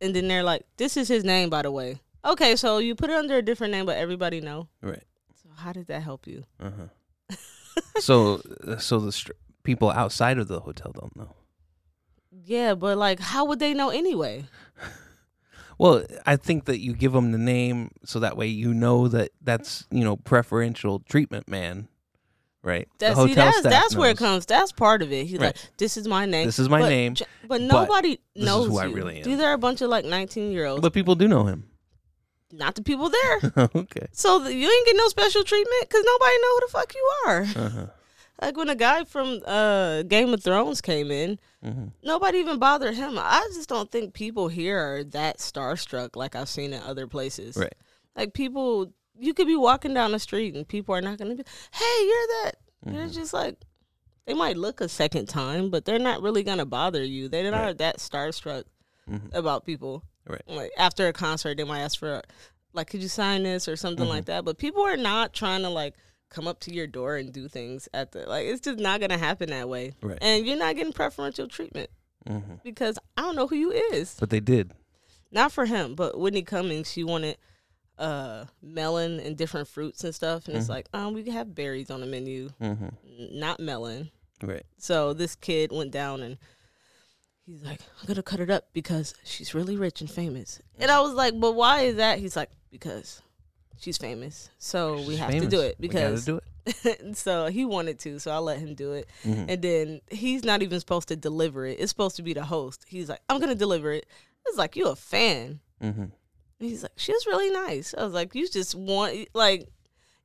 [0.00, 3.08] and then they're like, "This is his name, by the way." Okay, so you put
[3.10, 4.68] it under a different name, but everybody know.
[4.82, 5.02] Right.
[5.42, 6.44] So how did that help you?
[6.60, 7.36] Uh-huh.
[8.00, 11.34] so, uh, so the str- people outside of the hotel don't know.
[12.44, 14.44] Yeah, but like, how would they know anyway?
[15.78, 19.30] Well, I think that you give them the name so that way you know that
[19.40, 21.88] that's you know preferential treatment man,
[22.62, 22.86] right?
[22.98, 24.44] That, the see, that's that's where it comes.
[24.44, 25.24] That's part of it.
[25.26, 25.46] He's Right.
[25.46, 26.44] like, "This is my name.
[26.44, 27.14] This is my But name,
[27.48, 29.22] But nobody is knows who I really am.
[29.24, 30.82] These are a bunch of like nineteen year olds.
[30.82, 31.64] but people do know him.
[32.52, 33.52] not the people there.
[33.74, 34.06] okay.
[34.12, 37.10] so th- you ain't getting no special treatment because nobody know who the fuck you
[37.26, 37.40] are.
[37.56, 37.86] Uh-huh.
[38.40, 42.94] Like when a guy from uh, Game of Thrones came in, hmm nobody even bothered
[42.94, 43.18] him.
[43.18, 47.56] I just don't think people here are that starstruck like I've seen in other places.
[47.56, 47.74] Right.
[48.16, 51.36] Like people, you could be walking down the street and people are not going to
[51.42, 52.52] be, hey, you're that.
[52.86, 53.14] They're Mhm.
[53.14, 53.56] just like,
[54.26, 57.28] they might look a second time, but they're not really going to bother you.
[57.28, 57.78] They're not Right.
[57.78, 58.64] that starstruck
[59.10, 59.34] Mhm.
[59.34, 60.02] about people.
[60.26, 60.42] Right.
[60.46, 62.22] Like after a concert, they might ask for,
[62.72, 64.10] like, could you sign this or something Mm-hmm.
[64.14, 64.44] like that.
[64.46, 65.94] But people are not trying to like
[66.30, 68.46] come up to your door and do things at the like.
[68.46, 69.92] It's just not gonna happen that way.
[70.00, 70.18] Right.
[70.22, 71.90] And you're not getting preferential treatment
[72.26, 74.16] hmm because I don't know who you is.
[74.18, 74.72] But they did.
[75.32, 77.36] Not for him, but Whitney Cummings, she wanted
[77.98, 80.70] uh melon and different fruits and stuff, and it's Mhm.
[80.70, 82.88] like, um, we have berries on the menu, hmm
[83.32, 84.10] not melon.
[84.42, 84.64] Right.
[84.78, 86.38] So this kid went down and
[87.46, 90.60] he's like, I'm gonna cut it up because she's really rich and famous.
[90.78, 92.18] And I was like, but why is that?
[92.18, 93.20] He's like, because
[93.80, 94.50] she's famous.
[94.58, 97.16] So we She's have to do it We because do it.
[97.16, 99.08] so he wanted to, so I let him do it.
[99.24, 99.46] Mhm.
[99.48, 101.78] And then he's not even supposed to deliver it.
[101.80, 102.84] It's supposed to be the host.
[102.86, 104.06] He's like, I'm gonna deliver it.
[104.46, 105.60] It's like you a fan.
[105.80, 106.04] hmm
[106.58, 107.94] he's like, she was really nice.
[107.96, 109.66] I was like, you just want like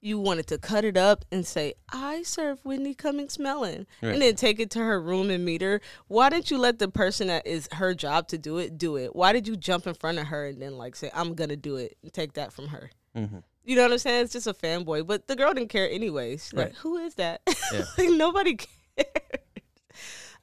[0.01, 3.87] you wanted to cut it up and say, I serve Whitney Cummings melon.
[4.03, 4.13] Right.
[4.13, 5.81] And then take it to her room and meet her.
[6.07, 9.15] Why didn't you let the person that is her job to do it do it?
[9.15, 11.77] Why did you jump in front of her and then like say, I'm gonna do
[11.77, 12.91] it and take that from her?
[13.15, 14.25] Hmm You know what I'm saying?
[14.25, 15.07] It's just a fanboy.
[15.07, 16.45] But the girl didn't care anyways.
[16.45, 17.41] She's like, who is that?
[17.73, 17.85] Yeah.
[17.97, 18.55] like nobody
[18.97, 19.07] cares.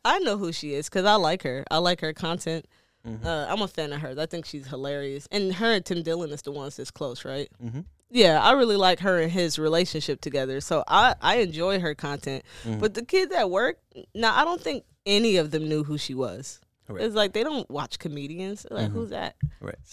[0.05, 1.65] I know who she is because I like her.
[1.71, 2.67] I like her content.
[3.07, 3.25] Mhm.
[3.25, 4.19] Uh, I'm a fan of hers.
[4.19, 5.29] I think she's hilarious.
[5.31, 7.49] And her and Tim Dillon is the ones that's close, right?
[7.61, 7.81] hmm
[8.11, 10.61] Yeah, I really like her and his relationship together.
[10.61, 12.45] So I, I enjoy her content.
[12.65, 12.81] Mhm.
[12.81, 13.79] But the kids at work,
[14.15, 16.61] now I don't think any of them knew who she was.
[16.89, 17.05] Right.
[17.05, 18.67] It's like they don't watch comedians.
[18.69, 18.93] They're like, Mhm.
[18.95, 19.37] who's that?
[19.61, 19.79] Right.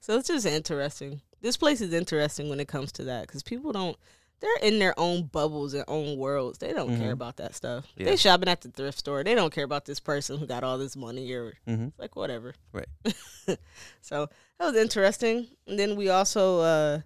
[0.00, 1.20] so it's just interesting.
[1.40, 3.96] This place is interesting when it comes to that because people don't.
[4.40, 6.58] They're in their own bubbles and own worlds.
[6.58, 7.12] They don't care Mhm.
[7.12, 7.86] about that stuff.
[7.94, 8.06] Yeah.
[8.06, 9.22] They shopping at the thrift store.
[9.22, 12.54] They don't care about this person who got all this money or hmm like whatever.
[12.72, 12.88] Right.
[14.00, 15.48] so that was interesting.
[15.66, 17.00] And then we also uh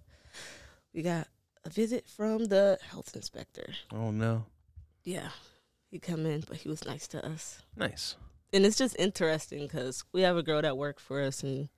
[0.92, 1.26] we got
[1.64, 3.74] a visit from the health inspector.
[3.92, 4.46] Oh no.
[5.02, 5.30] Yeah,
[5.90, 7.62] he come in, but he was nice to us.
[7.76, 8.14] Nice.
[8.52, 11.68] And it's just interesting because we have a girl that worked for us, and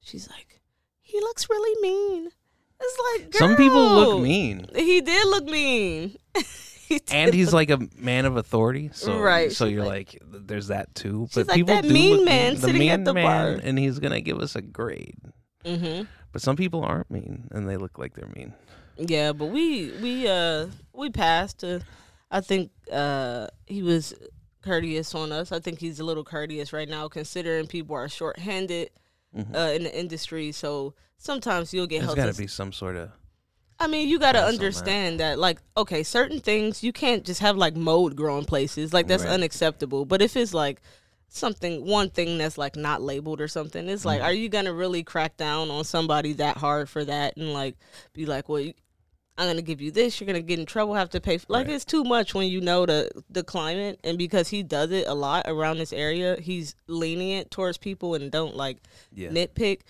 [0.00, 0.60] she's like,
[1.04, 2.30] "He looks really mean."
[2.80, 4.66] It's like girl, Some people look mean.
[4.74, 6.16] He did look mean.
[6.86, 10.18] He did And he's look- like a man of authority, so Right, So you're like-
[10.22, 11.28] like, there's that too.
[11.34, 13.24] But like, people "That do mean look man the sitting mean at the man,
[13.56, 15.16] bar." and he's gonna give us a grade.
[15.64, 16.06] Mhm.
[16.30, 18.52] But some people aren't mean, and they look like they're mean.
[18.98, 21.64] Yeah, but we we uh we passed.
[21.64, 21.78] Uh,
[22.30, 24.12] I think uh he was
[24.60, 25.52] courteous on us.
[25.52, 28.90] I think he's a little courteous right now, considering people are shorthanded
[29.36, 29.54] Mhm.
[29.54, 30.52] uh, in the industry.
[30.52, 33.10] So sometimes you'll get There's got to be some sort of
[33.80, 34.52] I mean, you got to on that.
[34.54, 35.38] understand that.
[35.38, 38.92] like, okay, certain things you can't just have like mold growing places.
[38.92, 39.32] Like that's Right.
[39.32, 40.04] unacceptable.
[40.04, 40.80] But if it's like
[41.28, 44.24] something, one thing that's like not labeled or something, it's like, Mhm.
[44.24, 47.76] are you gonna really crack down on somebody that hard for that and like
[48.12, 48.74] be like, well, you-
[49.36, 51.38] I'm gonna give you this, you're gonna get in trouble, have to pay.
[51.38, 51.74] For, like Right.
[51.74, 55.14] it's too much when you know the the climate, and because he does it a
[55.14, 58.78] lot around this area, he's lenient towards people and don't like
[59.12, 59.28] yeah.
[59.30, 59.80] nitpick.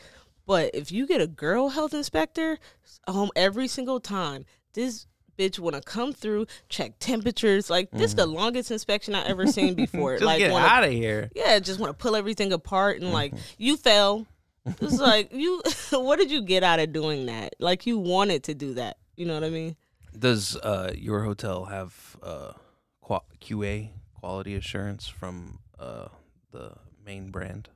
[0.47, 2.59] But if you get a girl health inspector
[3.07, 5.07] home every single time, this
[5.39, 7.69] bitch wanna come through, check temperatures.
[7.69, 10.13] Like this is the longest inspection I ever seen before.
[10.13, 10.19] Mm-hmm.
[10.21, 11.31] Just like get wanna- out of here.
[11.35, 13.43] yeah, just want to pull everything apart and like Mm-hmm.
[13.59, 14.27] you fell.
[14.81, 15.61] It's like you.
[15.93, 17.55] what did you get out of doing that?
[17.59, 18.97] Like you wanted to do that.
[19.17, 19.77] You know what I mean?
[20.19, 22.53] Does uh, your hotel have uh,
[23.41, 26.09] QA quality assurance from uh,
[26.51, 26.73] the
[27.05, 27.69] main brand?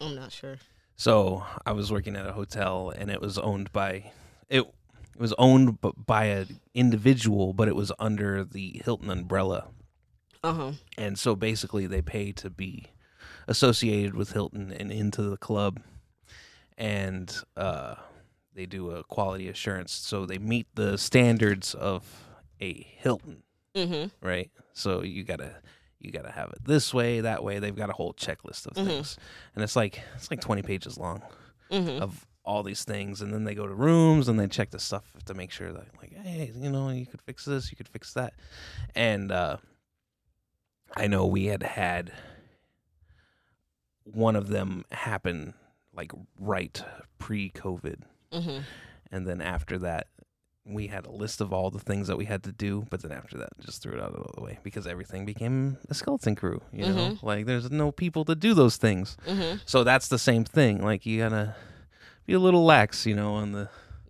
[0.00, 0.58] I'm not sure.
[0.96, 4.12] So I was working at a hotel, and it was owned by
[4.48, 4.64] it.
[5.14, 9.68] It was owned b- by an individual, but it was under the Hilton umbrella.
[10.44, 10.72] Uh huh.
[10.98, 12.86] And so basically, they pay to be
[13.48, 15.80] associated with Hilton and into the club,
[16.76, 17.96] and uh,
[18.56, 19.92] they do a quality assurance.
[19.92, 22.02] So they meet the standards of
[22.60, 23.42] a Hilton,
[23.76, 24.10] Mhm.
[24.22, 24.50] right?
[24.72, 25.60] So you gotta
[26.00, 27.58] you gotta have it this way, that way.
[27.58, 28.86] They've got a whole checklist of Mhm.
[28.86, 29.18] things,
[29.54, 31.22] and it's like it's like twenty pages long
[31.70, 32.00] Mhm.
[32.00, 35.04] of all these things and then they go to rooms and they check the stuff
[35.24, 38.14] to make sure that like hey you know you could fix this you could fix
[38.14, 38.34] that
[38.94, 39.56] and uh
[40.96, 42.12] i know we had had
[44.04, 45.54] one of them happen
[45.92, 46.84] like right
[47.18, 48.02] pre-covid
[48.36, 48.62] Mhm.
[49.12, 50.06] and then after that
[50.68, 53.12] we had a list of all the things that we had to do but then
[53.12, 56.60] after that just threw it out of the way because everything became a skeleton crew
[56.72, 59.60] you know like there's no people to do those things Mhm.
[59.64, 60.82] so that's the same thing.
[60.82, 61.54] Like you gotta
[62.26, 63.68] be a little lax, you know, on the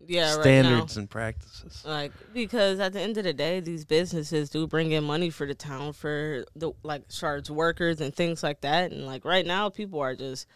[0.08, 1.82] Yeah, right standards and practices.
[1.84, 5.46] Like because at the end of the day, these businesses do bring in money for
[5.46, 8.92] the town for the like charge workers and things like that.
[8.92, 10.46] And like right now, people are just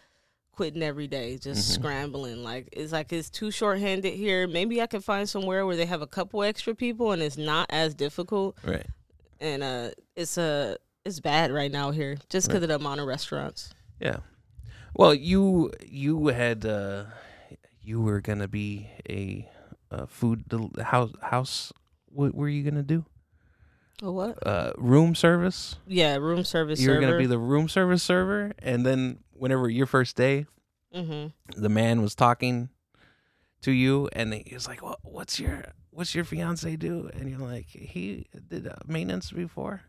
[0.51, 1.81] quitting every day, just Mm-hmm.
[1.81, 2.43] scrambling.
[2.43, 4.47] Like it's like it's too short handed here.
[4.47, 7.67] Maybe I can find somewhere where they have a couple extra people and it's not
[7.69, 8.57] as difficult.
[8.63, 8.85] Right.
[9.39, 12.63] And uh, it's a it's bad right now here just because Right.
[12.63, 13.73] of the amount of restaurants.
[13.99, 14.17] Yeah.
[14.95, 17.05] Well, you you had uh
[17.81, 19.49] you were gonna be a,
[19.89, 21.73] uh food del- house house.
[22.05, 23.05] What were you gonna do?
[24.03, 24.45] Oh what?
[24.45, 25.75] Uh, room service.
[25.87, 26.79] Yeah, room service.
[26.81, 27.05] You're server.
[27.07, 30.45] gonna be the room service server, and then whenever your first day,
[30.93, 31.27] hmm
[31.57, 32.69] the man was talking
[33.63, 34.99] to you, and he was like, "What?
[35.03, 39.81] What's your What's your fiance do?" And you're like, "He did maintenance before."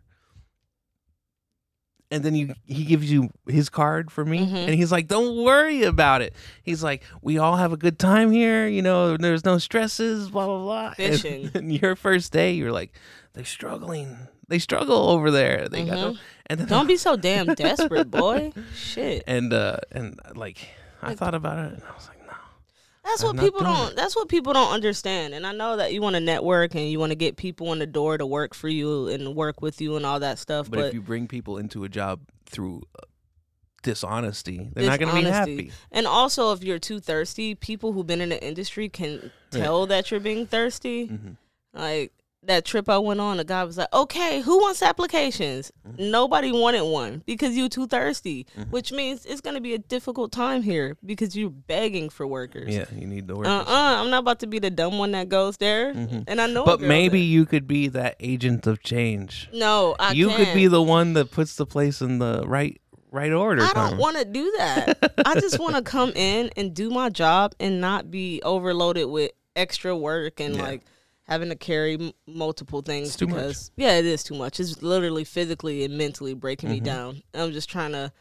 [2.10, 4.66] And then you he gives you his card for me, Mhm.
[4.66, 8.30] and he's like, "Don't worry about it." He's like, "We all have a good time
[8.30, 9.16] here, you know.
[9.16, 11.50] There's no stresses, blah blah blah." Fishing.
[11.54, 12.92] And, your first day, you're like,
[13.32, 14.28] "They're struggling.
[14.48, 15.68] They struggle over there.
[15.70, 16.16] They got no."
[16.52, 18.52] And then Don't be so damn desperate, boy.
[18.76, 19.24] Shit.
[19.26, 20.58] and uh and like
[21.02, 22.32] I thought about it, and I was like, "No."
[23.04, 23.96] That's I'm what not people doing don't.
[23.96, 25.34] That's what people don't understand.
[25.34, 27.78] And I know that you want to network and you want to get people in
[27.80, 30.70] the door to work for you and work with you and all that stuff.
[30.70, 33.02] But, But, if you bring people into a job through uh,
[33.82, 35.56] dishonesty, they're not going to be Dishonesty.
[35.56, 35.72] happy.
[35.90, 40.10] and also, if you're too thirsty, people who've been in the industry can tell that
[40.10, 41.08] you're being thirsty.
[41.08, 41.36] Mhm.
[41.74, 42.12] Like
[42.44, 46.10] that trip I went on, the guy was like, "Okay, who wants applications?" Mm-hmm.
[46.10, 50.32] Nobody wanted one because you're too thirsty, which means it's going to be a difficult
[50.32, 52.74] time here because you're begging for workers.
[52.74, 53.46] Yeah, you need the work.
[53.46, 55.90] Uh uh-uh, uh, i am not about to be the dumb one that goes there.
[55.90, 56.70] And I know, Mm-hmm.
[56.70, 59.48] but maybe that- you could be that agent of change.
[59.52, 63.32] no, I you could be the one that puts the place in the right right
[63.32, 63.62] order.
[63.62, 65.12] I don't want to do that.
[65.26, 69.32] I just want to come in and do my job and not be overloaded with
[69.54, 70.62] extra work and Yeah.
[70.62, 70.82] like
[71.24, 74.58] having to carry m- multiple things It's because yeah, it is too much.
[74.60, 76.74] It's literally physically and mentally breaking Mm-hmm.
[76.74, 77.22] me down.
[77.34, 78.12] I'm just trying to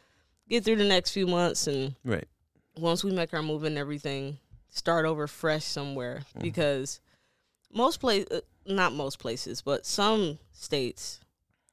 [0.50, 2.28] get through the next few months and right.
[2.78, 4.38] once we make our move and everything,
[4.70, 6.42] start over fresh somewhere Mm.
[6.42, 7.00] because
[7.74, 11.20] most place, uh, not most places, but some states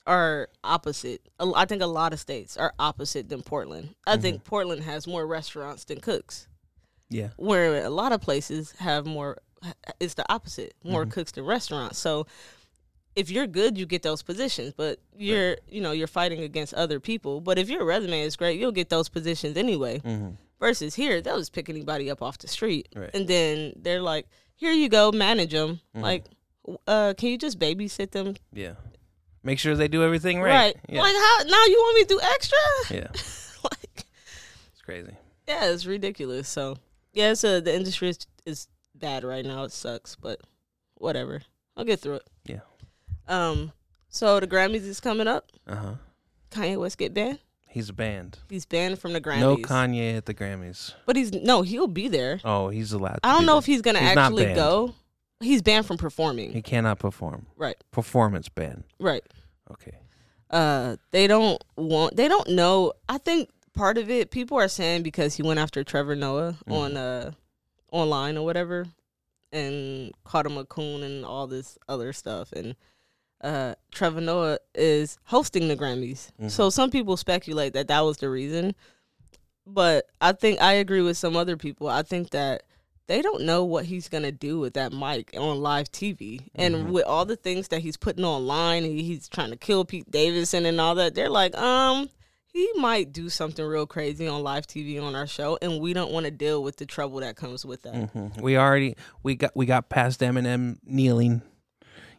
[0.07, 1.21] are opposite.
[1.39, 3.95] I think a lot of states are opposite than Portland.
[4.07, 4.23] I Mm-hmm.
[4.23, 6.49] think Portland has more restaurants than cooks,
[7.11, 7.31] Yeah.
[7.37, 9.39] where a lot of places have more.
[10.01, 11.11] It's the opposite, more Mm-hmm.
[11.11, 11.99] cooks than restaurants.
[11.99, 12.27] So.
[13.17, 17.01] If you're good, you get those positions, but you're, you know, you're fighting against other
[17.01, 17.41] people.
[17.41, 19.99] But if your resume is great, you'll get those positions anyway.
[19.99, 20.29] hmm
[20.61, 23.11] Versus here, they'll just pick anybody up off the street, Right.
[23.15, 26.03] and then they're like, "Here you go, manage them." Mhm.
[26.03, 26.25] Like,
[26.87, 28.37] uh, can you just babysit them?
[28.53, 28.75] Yeah.
[29.43, 30.77] Make sure they do everything right.
[30.89, 31.01] Yeah.
[31.03, 32.59] Like, how now you want me to do extra?
[32.91, 33.09] yeah.
[33.65, 34.07] like,
[34.73, 35.17] It's crazy.
[35.49, 36.49] yeah, it's ridiculous.
[36.49, 36.77] So,
[37.15, 38.69] yeah, so the industry is, is
[38.99, 39.65] bad right now.
[39.65, 40.41] It sucks, but
[40.95, 41.43] whatever.
[41.77, 42.29] I'll get through it.
[42.45, 42.61] Yeah.
[43.29, 43.73] Um.
[44.09, 45.51] So the Grammys is coming up.
[45.67, 45.95] Uh huh.
[46.51, 47.39] Kanye West get banned.
[47.69, 48.39] He's banned.
[48.49, 49.41] He's banned from the Grammys.
[49.41, 50.95] No Kanye at the Grammys.
[51.07, 51.63] But he's no.
[51.63, 52.41] He'll be there.
[52.45, 53.15] Oh, he's allowed.
[53.23, 53.59] To I don't know there.
[53.59, 54.95] if he's gonna He's actually go.
[55.41, 56.51] He's banned from performing.
[56.53, 57.47] he cannot perform.
[57.57, 57.77] right.
[57.93, 58.83] Performance ban.
[58.99, 59.23] Right.
[59.71, 59.99] Okay.
[60.51, 65.03] uh they don't want they don't know i think part of it people are saying
[65.03, 67.31] because he went after trevor noah on uh
[67.93, 68.87] online or whatever
[69.53, 72.77] and called him a coon and all this other stuff and
[73.43, 76.31] uh trevor noah is hosting the grammys.
[76.51, 78.75] So some people speculate that that was the reason
[79.67, 81.89] but i think i agree with some other people.
[81.89, 82.63] I think that
[83.07, 87.07] they don't know what he's gonna do with that mic on live TV, and with
[87.07, 90.95] all the things that he's putting online, he's trying to kill Pete Davidson and all
[90.97, 91.15] that.
[91.15, 92.11] They're like, um,
[92.53, 96.11] he might do something real crazy on live TV on our show, and we don't
[96.13, 97.95] want to deal with the trouble that comes with that.
[97.95, 98.41] Mhm.
[98.41, 101.43] We already we got we got past Eminem kneeling.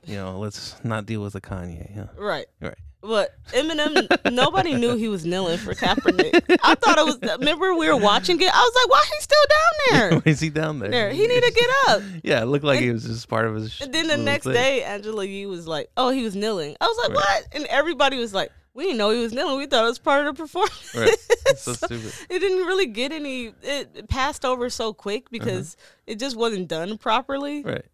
[0.06, 1.94] You know, let's not deal with the Kanye.
[1.96, 2.08] Huh?
[2.18, 2.46] Right.
[2.62, 2.76] Right.
[3.02, 6.58] But Eminem, nobody knew he was kneeling for Kaepernick.
[6.63, 7.18] I thought it was.
[7.39, 8.50] Remember, we were watching it.
[8.54, 10.22] I was like, "Why he's still down there?
[10.34, 10.92] Is he down there?
[10.92, 13.56] There, he need to get up." Yeah, it looked like he was just part of
[13.56, 13.71] his.
[13.71, 14.54] sh- And then the next thing.
[14.54, 17.44] day, Angela Yee was like, "Oh, he was kneeling." I was like, Right.
[17.44, 19.58] "What?" And everybody was like, "We didn't know he was kneeling.
[19.58, 21.10] We thought it was part of the performance." Right.
[21.48, 22.13] It's so stupid.
[22.30, 23.54] It didn't really get any.
[23.63, 25.76] It passed over so quick because
[26.08, 27.63] it just wasn't done properly.
[27.63, 27.86] Right.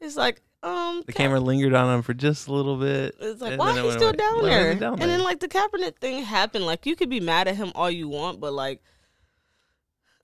[0.00, 3.14] It's like, um, The Ka- camera lingered on him for just a little bit.
[3.20, 4.90] It's like, why it he still down Why is there?
[4.92, 6.66] And then like the Kaepernick thing happened.
[6.66, 8.80] Like you could be mad at him all you want, but like,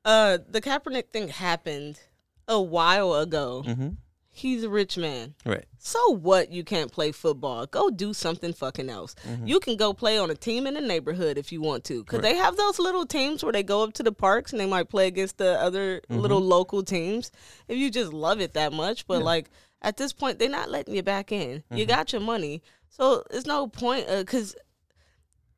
[0.04, 2.00] uh, the Kaepernick thing happened
[2.46, 3.62] a while ago.
[3.66, 3.96] Mhm.
[4.38, 5.34] He's a rich man.
[5.44, 5.64] Right.
[5.78, 6.52] So what?
[6.52, 7.66] You can't play football.
[7.66, 9.16] Go do something fucking else.
[9.26, 9.48] Mm-hmm.
[9.48, 12.20] You can go play on a team in the neighborhood if you want to, because
[12.20, 14.88] they have those little teams where they go up to the parks and they might
[14.88, 16.20] play against the other mm-hmm.
[16.20, 17.32] little local teams.
[17.66, 19.50] If you just love it that much, but like
[19.82, 21.64] at this point, they're not letting you back in.
[21.70, 21.88] You mm-hmm.
[21.88, 24.54] got your money, so it's no point uh, because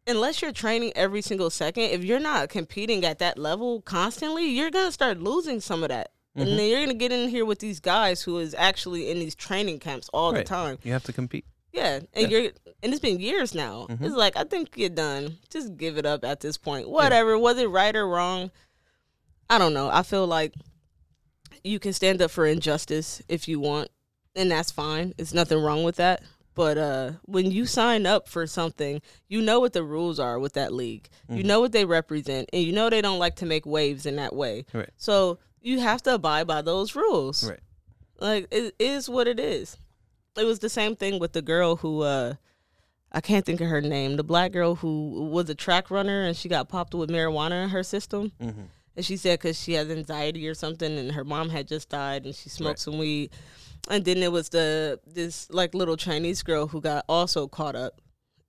[0.07, 4.71] unless you're training every single second, if you're not competing at that level constantly, you're
[4.71, 6.13] gonna start losing some of that.
[6.41, 6.51] Mm-hmm.
[6.51, 9.35] And then you're gonna get in here with these guys who is actually in these
[9.35, 10.45] training camps all Right.
[10.45, 10.79] the time.
[10.83, 11.45] You have to compete.
[11.73, 12.51] Yeah, and you're
[12.83, 13.87] and it's been years now.
[13.89, 14.05] Mm-hmm.
[14.05, 15.39] It's like I think you're done.
[15.51, 16.89] Just give it up at this point.
[16.89, 18.51] Whatever, was it right or wrong?
[19.49, 19.89] I don't know.
[19.89, 20.55] I feel like
[21.63, 23.91] you can stand up for injustice if you want,
[24.35, 25.15] and that's fine.
[25.19, 26.23] It's nothing wrong with that.
[26.55, 30.55] But uh, when you sign up for something, you know what the rules are with
[30.55, 31.09] that league.
[31.29, 31.47] You mm-hmm.
[31.47, 34.35] know what they represent, and you know they don't like to make waves in that
[34.35, 34.67] way.
[34.73, 34.91] Right.
[34.97, 37.49] So you have to abide by those rules.
[37.49, 37.61] Right.
[38.19, 39.77] Like it is what it is.
[40.37, 42.35] It was the same thing with the girl who uh
[43.13, 44.17] I can't think of her name.
[44.17, 47.71] The black girl who was a track runner and she got popped with marijuana in
[47.71, 48.33] her system.
[48.41, 48.63] Mm-hmm.
[48.97, 52.27] And she said because she has anxiety or something, and her mom had just died,
[52.27, 52.79] and she smoked Right.
[52.79, 53.31] some weed.
[53.89, 58.01] And then it was the this like little Chinese girl who got also caught up,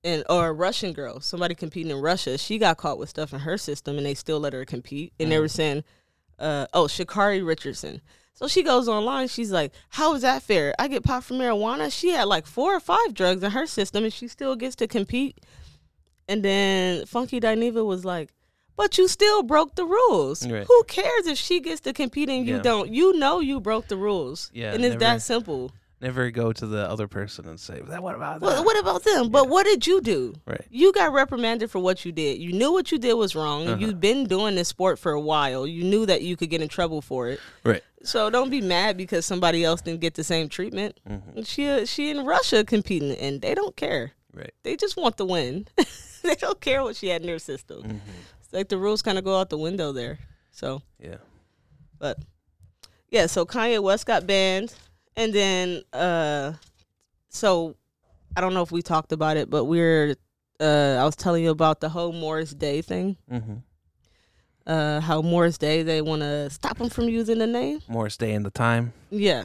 [0.04, 2.38] and or a Russian girl, somebody competing in Russia.
[2.38, 5.14] She got caught with stuff in her system, and they still let her compete.
[5.20, 5.84] And they were saying,
[6.40, 8.02] uh, "Oh, Sha'Carri Richardson."
[8.34, 9.28] So she goes online.
[9.28, 10.74] She's like, "How is that fair?
[10.80, 11.92] I get popped for marijuana.
[11.92, 14.88] She had like four or five drugs in her system, and she still gets to
[14.88, 15.40] compete."
[16.28, 18.34] And then Funky Dineva was like,
[18.78, 20.48] "But you still broke the rules.
[20.48, 20.66] Right.
[20.66, 22.62] Who cares if she gets to compete and you Yeah.
[22.62, 22.92] don't?
[22.92, 24.50] You know you broke the rules.
[24.54, 25.72] Yeah, and it's never- that simple.
[26.02, 29.04] Never go to the other person and say, "That what about that?" Well, what about
[29.04, 29.30] them?
[29.30, 30.34] But what did you do?
[30.48, 30.66] Right.
[30.72, 32.40] You got reprimanded for what you did.
[32.40, 33.68] You knew what you did was wrong.
[33.68, 33.78] Uh-huh.
[33.80, 35.68] You've been doing this sport for a while.
[35.68, 37.40] You knew that you could get in trouble for it.
[37.64, 37.84] Right.
[38.04, 41.00] So don't be mad because somebody else didn't get the same treatment.
[41.08, 41.44] Mm-hmm.
[41.44, 44.14] She uh, she in Russia competing and they don't care.
[44.34, 44.54] Right.
[44.64, 45.68] They just want the win.
[46.24, 47.84] they don't care what she had in her system.
[47.84, 47.98] Mm-hmm.
[48.40, 50.18] It's like the rules kind of go out the window there.
[50.52, 51.18] So, Yeah.
[52.00, 52.18] but
[53.10, 54.74] yeah, so Kanye West got banned,
[55.22, 56.54] and then uh,
[57.30, 57.76] so
[58.36, 60.16] I don't know if we talked about it, but we're
[60.60, 63.18] uh, I was telling you about the whole Morris Day thing.
[63.32, 63.56] Mm-hmm.
[64.66, 67.82] Uh, how Morris Day they want to stop him from using the name.
[67.88, 68.94] Morris Day in the time.
[69.10, 69.44] Yeah.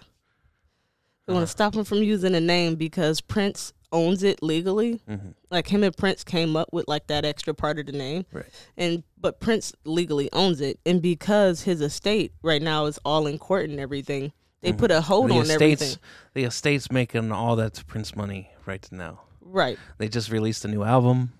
[1.26, 5.00] They want to stop him from using the name because Prince owns it legally.
[5.08, 5.30] Mm-hmm.
[5.50, 8.24] Like him and Prince came up with like that extra part of the name.
[8.32, 8.46] Right.
[8.76, 10.78] And but Prince legally owns it.
[10.86, 14.32] And because his estate right now is all in court and everything,
[14.62, 15.34] they put a hold Mm-hmm.
[15.34, 15.98] the on estates, everything.
[16.34, 19.20] the estates making all that Prince money right now.
[19.40, 19.78] Right.
[19.98, 21.32] They just released a new album.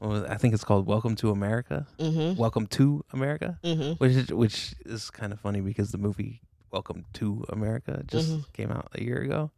[0.00, 2.36] I think it's called "Welcome to America." Mm-hmm.
[2.38, 3.92] Welcome to America, Mm-hmm.
[4.02, 6.40] which is, which is kind of funny because the movie
[6.72, 8.52] "Welcome to America" just Mhm.
[8.52, 9.50] came out a year ago.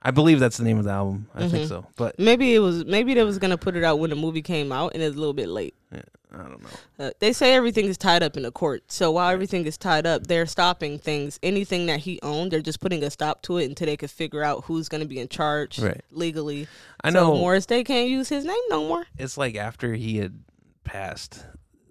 [0.00, 0.08] Mm-hmm.
[0.08, 1.28] I believe that's the name of the album.
[1.34, 1.68] I think Mhm.
[1.68, 4.42] so, but Maybe it was maybe they was gonna put it out when the movie
[4.42, 5.74] came out and it's a little bit late.
[5.92, 7.04] yeah, I don't know.
[7.06, 8.84] Uh, they say everything is tied up in the court.
[8.88, 11.38] So while everything is tied up, they're stopping things.
[11.42, 14.42] Anything that he owned, they're just putting a stop to it until they can figure
[14.44, 16.00] out who's going to be in charge Right.
[16.12, 16.68] legally.
[17.02, 19.06] I So know Morris Day can't use his name no more.
[19.18, 20.38] it's like after he had
[20.84, 21.44] passed,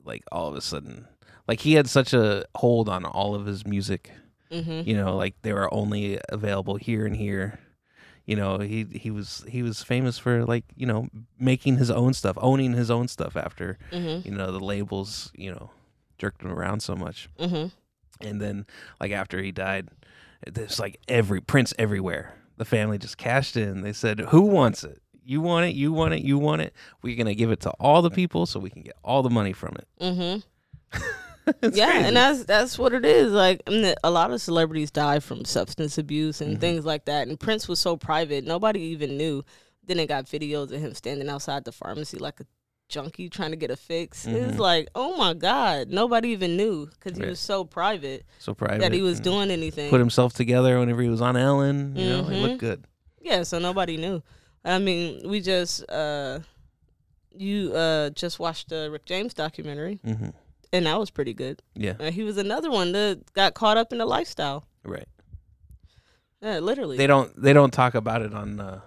[0.05, 1.07] like all of a sudden,
[1.47, 4.11] like he had such a hold on all of his music.
[4.51, 4.87] Mm-hmm.
[4.87, 7.59] You know, like they were only available here and here.
[8.27, 11.07] You know, he he was he was famous for like you know
[11.39, 14.27] making his own stuff, owning his own stuff after Mm-hmm.
[14.29, 15.71] you know the labels you know
[16.19, 17.29] jerked him around so much.
[17.39, 17.67] Mm-hmm.
[18.27, 18.65] And then
[18.99, 19.87] like after he died,
[20.45, 22.35] there's like every Prince everywhere.
[22.57, 23.81] The family just cashed in.
[23.81, 25.01] They said, "Who wants it?
[25.23, 25.75] You want it?
[25.75, 26.21] You want it?
[26.21, 26.73] You want it?
[27.01, 29.53] We're gonna give it to all the people so we can get all the money
[29.53, 31.01] from it." Mm-hmm.
[31.61, 32.05] It's yeah, crazy.
[32.07, 33.31] and that's that's what it is.
[33.31, 33.61] Like
[34.03, 36.59] a lot of celebrities die from substance abuse and Mm-hmm.
[36.61, 37.27] things like that.
[37.27, 39.43] And Prince was so private, nobody even knew.
[39.85, 42.45] Then they got videos of him standing outside the pharmacy like a
[42.89, 44.25] junkie trying to get a fix.
[44.25, 44.59] It's Mhm.
[44.59, 47.29] like, oh my god, nobody even knew because he Right.
[47.31, 49.89] was so private so private that he was doing anything.
[49.89, 51.95] Put himself together whenever he was on Ellen.
[51.95, 52.85] You know, he looked good.
[53.21, 54.21] yeah, so nobody knew.
[54.65, 56.39] I mean, we just uh,
[57.35, 60.29] you uh just watched the Rick James documentary, hmm
[60.73, 61.61] and that was pretty good.
[61.75, 64.65] Yeah, Uh, he was another one that got caught up in the lifestyle.
[64.83, 65.07] right.
[66.41, 66.97] Yeah, literally.
[66.97, 68.81] They don't they don't talk about it on uh,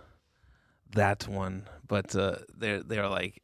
[0.92, 3.42] that one, but uh, they're they're like,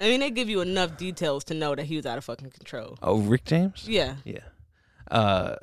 [0.00, 2.50] I mean, they give you enough details to know that he was out of fucking
[2.50, 2.98] control.
[3.02, 3.88] oh, Rick James.
[3.88, 4.16] Yeah.
[4.24, 4.40] Yeah.
[5.10, 5.56] Uh,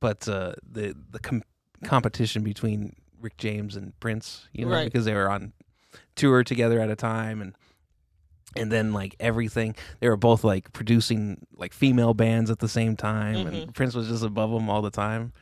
[0.00, 1.44] but uh, the the com-
[1.84, 4.84] competition between Rick James and Prince, you know, Right.
[4.84, 5.52] because they were on
[6.16, 7.54] tour together at a time, and
[8.56, 12.96] and then like everything, they were both like producing like female bands at the same
[12.96, 13.48] time, Mhm.
[13.62, 15.32] and Prince was just above them all the time.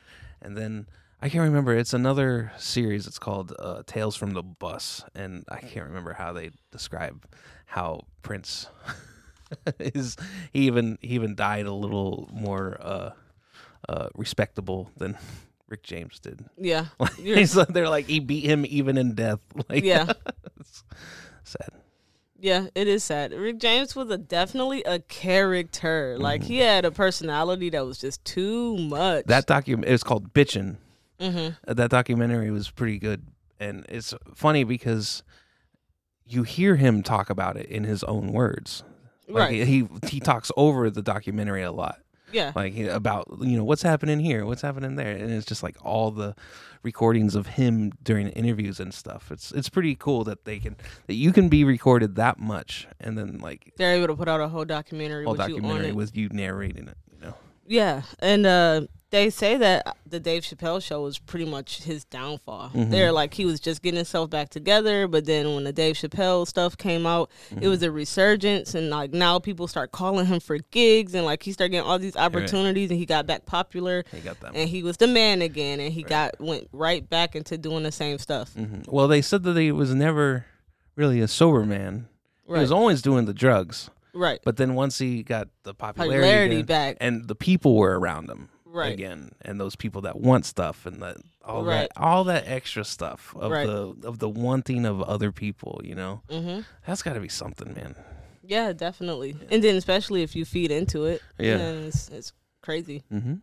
[0.41, 0.87] And then
[1.21, 1.75] I can't remember.
[1.75, 3.05] It's another series.
[3.05, 7.25] It's called uh, Tales from the Bus, and I can't remember how they describe
[7.67, 8.67] how Prince
[9.79, 10.17] is.
[10.51, 13.11] He even he even died a little more uh,
[13.87, 15.15] uh, respectable than
[15.69, 16.43] Rick James did.
[16.57, 16.85] Yeah.
[16.99, 19.39] Like, he's they're like he beat him even in death.
[19.69, 20.11] Like Yeah.
[21.43, 21.69] sad.
[22.41, 23.33] Yeah, it is sad.
[23.33, 26.13] Rick James was a definitely a character.
[26.15, 26.23] Mm-hmm.
[26.23, 29.25] Like he had a personality that was just too much.
[29.25, 30.77] That document it's called Bitchin'.
[31.19, 33.27] hmm Uh, that documentary was pretty good
[33.61, 35.23] and it's funny because
[36.25, 38.83] you hear him talk about it in his own words
[39.27, 39.67] like right.
[39.67, 41.99] he he talks over the documentary a lot
[42.33, 42.51] yeah.
[42.55, 46.11] like about you know what's happening here what's happening there and it's just like all
[46.11, 46.35] the
[46.83, 50.75] recordings of him during interviews and stuff it's it's pretty cool that they can
[51.07, 54.39] that you can be recorded that much and then like They're able to put out
[54.39, 55.95] a whole documentary whole with you on documentary it.
[55.95, 57.10] with you narrating it you
[57.67, 58.81] Yeah, and uh,
[59.11, 62.71] they say that the Dave Chappelle show was pretty much his downfall.
[62.73, 62.91] Mhm.
[62.91, 66.47] They're like he was just getting himself back together, but then when the Dave Chappelle
[66.47, 67.29] stuff came out,
[67.61, 71.43] it was a resurgence, and like now people start calling him for gigs, and like
[71.43, 74.67] he started getting all these opportunities, and he got back popular, he got that and
[74.69, 78.17] he was the man again, and he got went right back into doing the same
[78.17, 78.53] stuff.
[78.53, 80.45] hmm well they said that he was never
[80.95, 82.07] really a sober man.
[82.47, 86.55] He was always doing the drugs right, but then once he got the popularity, popularity
[86.55, 88.93] again, back, and the people were around him Right.
[88.93, 91.89] again and those people that want stuff and that all Right.
[91.89, 93.65] that all that extra stuff of Right.
[93.67, 97.73] the of the wanting of other people you know hmm that's got to be something
[97.73, 97.95] man
[98.43, 101.57] Yeah, definitely, and then especially if you feed into it, Yeah.
[101.57, 103.03] then it's it's crazy.
[103.11, 103.35] mm-hmm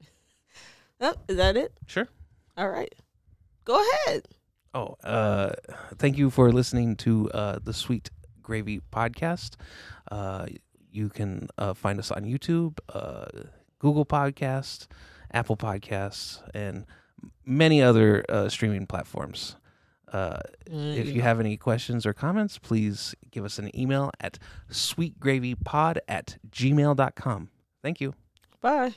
[1.00, 1.72] Oh, is that it?
[1.86, 2.08] sure
[2.56, 2.94] All right.
[3.64, 4.22] Go ahead.
[4.74, 5.52] oh uh
[5.96, 8.10] thank you for listening to uh the sweet
[8.46, 9.50] gravy podcast
[10.10, 10.46] uh
[10.98, 13.26] you can uh, find us on youtube uh
[13.78, 14.86] google podcast
[15.32, 16.86] apple podcasts and
[17.44, 19.56] many other uh, streaming platforms
[20.12, 20.38] uh
[20.70, 24.38] If you have any questions or comments, please give us an email at
[24.70, 27.50] sweetgravypod at gmail.com.
[27.82, 28.14] Thank you.
[28.60, 28.94] Bye.